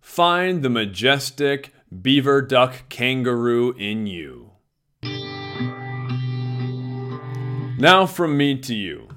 Find 0.00 0.62
the 0.62 0.70
majestic 0.70 1.72
beaver 2.02 2.40
duck 2.42 2.88
kangaroo 2.88 3.72
in 3.72 4.06
you. 4.06 4.53
Now, 7.76 8.06
from 8.06 8.36
me 8.36 8.56
to 8.58 8.74
you. 8.74 9.08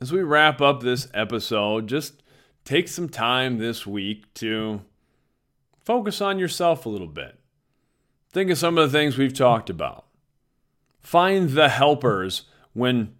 As 0.00 0.12
we 0.12 0.22
wrap 0.22 0.62
up 0.62 0.80
this 0.80 1.08
episode, 1.12 1.88
just 1.88 2.22
take 2.64 2.88
some 2.88 3.08
time 3.08 3.58
this 3.58 3.86
week 3.86 4.32
to 4.34 4.80
focus 5.84 6.22
on 6.22 6.38
yourself 6.38 6.86
a 6.86 6.88
little 6.88 7.06
bit. 7.06 7.38
Think 8.30 8.50
of 8.50 8.56
some 8.56 8.78
of 8.78 8.90
the 8.90 8.98
things 8.98 9.18
we've 9.18 9.34
talked 9.34 9.68
about. 9.68 10.06
Find 11.00 11.50
the 11.50 11.68
helpers 11.68 12.44
when 12.72 13.14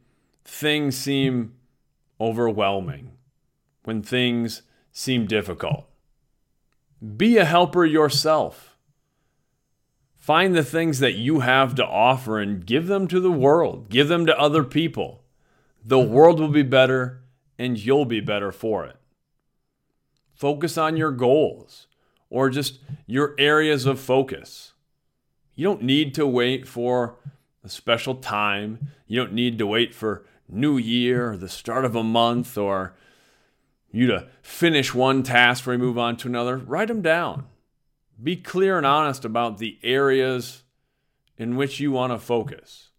things 0.44 0.96
seem 0.96 1.54
overwhelming, 2.18 3.12
when 3.84 4.02
things 4.02 4.62
seem 4.90 5.26
difficult. 5.26 5.86
Be 7.16 7.36
a 7.36 7.44
helper 7.44 7.84
yourself. 7.84 8.71
Find 10.22 10.54
the 10.54 10.62
things 10.62 11.00
that 11.00 11.14
you 11.14 11.40
have 11.40 11.74
to 11.74 11.84
offer 11.84 12.38
and 12.38 12.64
give 12.64 12.86
them 12.86 13.08
to 13.08 13.18
the 13.18 13.32
world, 13.32 13.88
give 13.88 14.06
them 14.06 14.24
to 14.26 14.38
other 14.38 14.62
people. 14.62 15.24
The 15.84 15.98
world 15.98 16.38
will 16.38 16.46
be 16.46 16.62
better 16.62 17.24
and 17.58 17.76
you'll 17.76 18.04
be 18.04 18.20
better 18.20 18.52
for 18.52 18.84
it. 18.84 18.94
Focus 20.32 20.78
on 20.78 20.96
your 20.96 21.10
goals 21.10 21.88
or 22.30 22.50
just 22.50 22.78
your 23.04 23.34
areas 23.36 23.84
of 23.84 23.98
focus. 23.98 24.74
You 25.56 25.64
don't 25.64 25.82
need 25.82 26.14
to 26.14 26.24
wait 26.24 26.68
for 26.68 27.16
a 27.64 27.68
special 27.68 28.14
time. 28.14 28.92
You 29.08 29.24
don't 29.24 29.32
need 29.32 29.58
to 29.58 29.66
wait 29.66 29.92
for 29.92 30.24
New 30.48 30.78
Year 30.78 31.32
or 31.32 31.36
the 31.36 31.48
start 31.48 31.84
of 31.84 31.96
a 31.96 32.04
month 32.04 32.56
or 32.56 32.94
you 33.90 34.06
to 34.06 34.28
finish 34.40 34.94
one 34.94 35.24
task 35.24 35.62
before 35.62 35.72
you 35.72 35.80
move 35.80 35.98
on 35.98 36.16
to 36.18 36.28
another. 36.28 36.58
Write 36.58 36.86
them 36.86 37.02
down. 37.02 37.48
Be 38.20 38.36
clear 38.36 38.76
and 38.76 38.86
honest 38.86 39.24
about 39.24 39.58
the 39.58 39.78
areas 39.82 40.62
in 41.36 41.56
which 41.56 41.80
you 41.80 41.92
want 41.92 42.12
to 42.12 42.18
focus. 42.18 42.90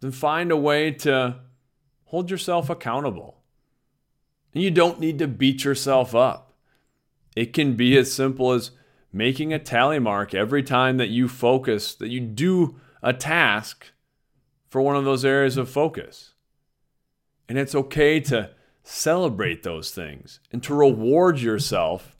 Then 0.00 0.12
find 0.12 0.50
a 0.50 0.56
way 0.56 0.90
to 0.92 1.40
hold 2.04 2.30
yourself 2.30 2.70
accountable. 2.70 3.42
And 4.52 4.62
you 4.62 4.70
don't 4.70 5.00
need 5.00 5.18
to 5.18 5.28
beat 5.28 5.64
yourself 5.64 6.14
up. 6.14 6.54
It 7.36 7.52
can 7.52 7.74
be 7.74 7.96
as 7.96 8.12
simple 8.12 8.52
as 8.52 8.72
making 9.12 9.52
a 9.52 9.58
tally 9.58 9.98
mark 9.98 10.34
every 10.34 10.62
time 10.62 10.96
that 10.96 11.08
you 11.08 11.28
focus, 11.28 11.94
that 11.94 12.08
you 12.08 12.20
do 12.20 12.80
a 13.02 13.12
task 13.12 13.92
for 14.68 14.80
one 14.80 14.96
of 14.96 15.04
those 15.04 15.24
areas 15.24 15.56
of 15.56 15.68
focus. 15.68 16.34
And 17.48 17.58
it's 17.58 17.74
okay 17.74 18.20
to 18.20 18.50
celebrate 18.82 19.62
those 19.62 19.90
things 19.90 20.40
and 20.52 20.62
to 20.62 20.74
reward 20.74 21.40
yourself 21.40 22.16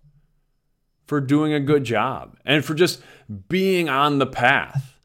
for 1.10 1.20
doing 1.20 1.52
a 1.52 1.58
good 1.58 1.82
job 1.82 2.36
and 2.44 2.64
for 2.64 2.72
just 2.72 3.02
being 3.48 3.88
on 3.88 4.20
the 4.20 4.26
path. 4.26 4.96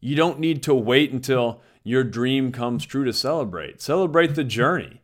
You 0.00 0.16
don't 0.16 0.40
need 0.40 0.64
to 0.64 0.74
wait 0.74 1.12
until 1.12 1.60
your 1.84 2.02
dream 2.02 2.50
comes 2.50 2.84
true 2.84 3.04
to 3.04 3.12
celebrate. 3.12 3.80
Celebrate 3.80 4.34
the 4.34 4.42
journey. 4.42 5.00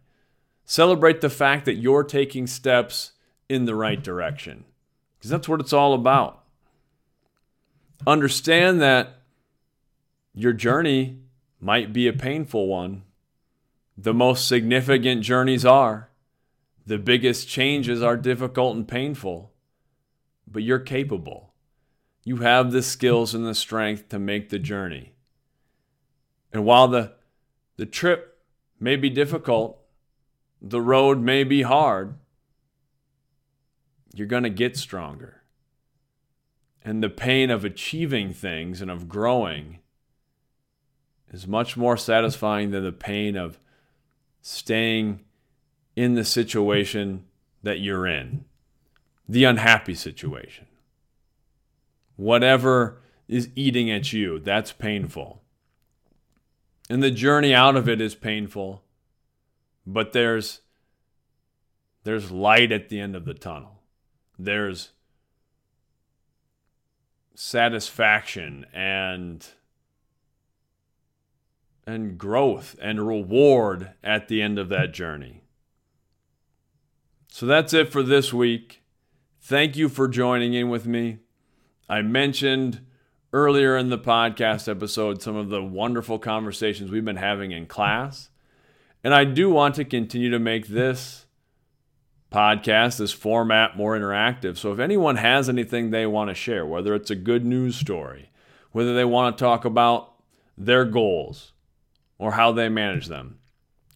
Celebrate 0.65 1.21
the 1.21 1.31
fact 1.31 1.67
that 1.67 1.77
you're 1.77 2.03
taking 2.03 2.49
steps 2.49 3.13
in 3.49 3.65
the 3.65 3.77
right 3.77 4.03
direction 4.03 4.65
because 5.17 5.31
that's 5.31 5.49
what 5.49 5.61
it's 5.61 5.73
all 5.73 5.95
about. 5.95 6.43
Understand 8.05 8.81
that 8.81 9.21
your 10.35 10.53
journey 10.53 11.19
might 11.61 11.93
be 11.93 12.09
a 12.09 12.13
painful 12.13 12.67
one. 12.67 13.05
The 13.97 14.15
most 14.15 14.49
significant 14.49 15.23
journeys 15.23 15.65
are. 15.65 16.11
The 16.89 16.99
biggest 16.99 17.49
changes 17.49 18.03
are 18.03 18.17
difficult 18.17 18.75
and 18.75 18.89
painful. 18.89 19.53
But 20.51 20.63
you're 20.63 20.79
capable. 20.79 21.53
You 22.25 22.39
have 22.39 22.73
the 22.73 22.83
skills 22.83 23.35
and 23.35 23.47
the 23.47 23.55
strength 23.55 24.09
to 24.09 24.19
make 24.19 24.49
the 24.49 24.59
journey. 24.59 25.13
And 26.53 26.65
while 26.65 26.89
the, 26.89 27.13
the 27.77 27.87
trip 27.87 28.39
may 28.81 28.97
be 28.97 29.11
difficult, 29.11 29.79
the 30.61 30.81
road 30.81 31.21
may 31.21 31.45
be 31.45 31.63
hard, 31.63 32.15
you're 34.15 34.27
going 34.27 34.43
to 34.43 34.51
get 34.51 34.77
stronger. 34.77 35.43
And 36.85 37.03
the 37.03 37.11
pain 37.11 37.51
of 37.51 37.65
achieving 37.65 38.33
things 38.33 38.81
and 38.81 38.91
of 38.91 39.09
growing 39.09 39.79
is 41.31 41.47
much 41.47 41.77
more 41.77 41.97
satisfying 41.97 42.71
than 42.71 42.85
the 42.85 42.93
pain 42.93 43.37
of 43.37 43.59
staying 44.41 45.21
in 45.95 46.15
the 46.15 46.25
situation 46.25 47.25
that 47.63 47.81
you're 47.81 48.07
in, 48.07 48.45
the 49.29 49.45
unhappy 49.45 49.95
situation. 49.95 50.67
Whatever 52.17 53.01
is 53.29 53.51
eating 53.55 53.91
at 53.91 54.13
you, 54.13 54.39
that's 54.39 54.73
painful. 54.73 55.43
And 56.91 57.03
the 57.03 57.11
journey 57.11 57.55
out 57.55 57.77
of 57.77 57.89
it 57.89 58.01
is 58.01 58.15
painful, 58.15 58.83
but 59.87 60.13
there's 60.13 60.63
there's 62.05 62.31
light 62.31 62.73
at 62.73 62.89
the 62.89 63.01
end 63.01 63.15
of 63.15 63.27
the 63.27 63.35
tunnel. 63.35 63.83
There's 64.39 64.91
satisfaction 67.35 68.65
and 68.73 69.47
and 71.87 72.19
growth 72.19 72.77
and 72.81 73.07
reward 73.07 73.93
at 74.03 74.29
the 74.29 74.43
end 74.43 74.59
of 74.59 74.69
that 74.71 74.93
journey. 74.93 75.43
So 77.29 77.47
that's 77.47 77.73
it 77.73 77.93
for 77.93 78.03
this 78.03 78.33
week. 78.33 78.83
Thank 79.49 79.79
you 79.79 79.89
for 79.89 80.09
joining 80.09 80.53
in 80.53 80.69
with 80.69 80.87
me. 80.87 81.21
I 81.89 82.03
mentioned 82.03 82.85
earlier 83.33 83.79
in 83.79 83.89
the 83.89 83.97
podcast 83.97 84.69
episode 84.69 85.23
some 85.23 85.37
of 85.37 85.49
the 85.49 85.65
wonderful 85.65 86.19
conversations 86.19 86.91
we've 86.91 87.03
been 87.03 87.17
having 87.17 87.53
in 87.53 87.65
class. 87.65 88.29
And 89.03 89.15
I 89.15 89.25
do 89.25 89.49
want 89.49 89.77
to 89.77 89.87
continue 89.87 90.31
to 90.33 90.39
make 90.39 90.67
this 90.67 91.25
podcast, 92.31 92.99
this 92.99 93.13
format, 93.13 93.75
more 93.75 93.99
interactive. 93.99 94.59
So 94.59 94.71
if 94.71 94.79
anyone 94.79 95.17
has 95.17 95.49
anything 95.49 95.93
they 95.93 96.05
want 96.05 96.29
to 96.29 96.35
share, 96.35 96.67
whether 96.67 96.95
it's 96.95 97.11
a 97.11 97.17
good 97.17 97.47
news 97.47 97.75
story, 97.75 98.31
whether 98.73 98.95
they 98.95 99.07
want 99.07 99.39
to 99.39 99.43
talk 99.43 99.65
about 99.65 100.13
their 100.59 100.85
goals, 100.85 101.53
or 102.19 102.33
how 102.33 102.53
they 102.53 102.69
manage 102.69 103.07
them. 103.07 103.39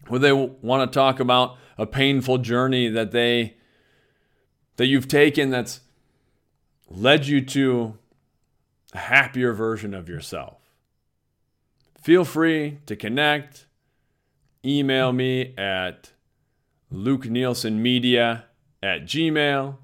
Whether 0.08 0.28
they 0.28 0.32
want 0.32 0.90
to 0.90 0.98
talk 0.98 1.20
about 1.20 1.58
a 1.76 1.84
painful 1.84 2.38
journey 2.38 2.88
that 2.88 3.10
they 3.10 3.58
that 4.82 4.88
you've 4.88 5.06
taken 5.06 5.50
that's 5.50 5.78
led 6.90 7.24
you 7.24 7.40
to 7.40 7.96
a 8.92 8.98
happier 8.98 9.52
version 9.52 9.94
of 9.94 10.08
yourself. 10.08 10.58
Feel 12.02 12.24
free 12.24 12.78
to 12.86 12.96
connect. 12.96 13.66
Email 14.64 15.12
me 15.12 15.54
at 15.56 16.10
Luke 16.90 17.26
Nielsen 17.26 17.80
Media 17.80 18.46
at 18.82 19.04
Gmail. 19.04 19.76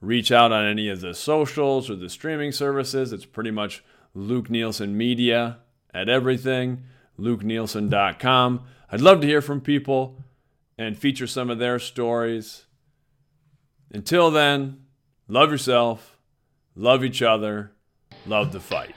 Reach 0.00 0.32
out 0.32 0.50
on 0.50 0.66
any 0.66 0.88
of 0.88 1.00
the 1.00 1.14
socials 1.14 1.88
or 1.88 1.94
the 1.94 2.10
streaming 2.10 2.50
services. 2.50 3.12
It's 3.12 3.24
pretty 3.24 3.52
much 3.52 3.84
Luke 4.16 4.50
Nielsen 4.50 4.96
Media 4.96 5.58
at 5.94 6.08
everything 6.08 6.82
lukenielsen.com. 7.16 8.64
I'd 8.90 9.00
love 9.00 9.20
to 9.20 9.28
hear 9.28 9.42
from 9.42 9.60
people 9.60 10.16
and 10.76 10.98
feature 10.98 11.28
some 11.28 11.50
of 11.50 11.60
their 11.60 11.78
stories. 11.78 12.64
Until 13.92 14.30
then, 14.30 14.84
love 15.26 15.50
yourself, 15.50 16.16
love 16.76 17.04
each 17.04 17.22
other, 17.22 17.72
love 18.26 18.52
the 18.52 18.60
fight. 18.60 18.94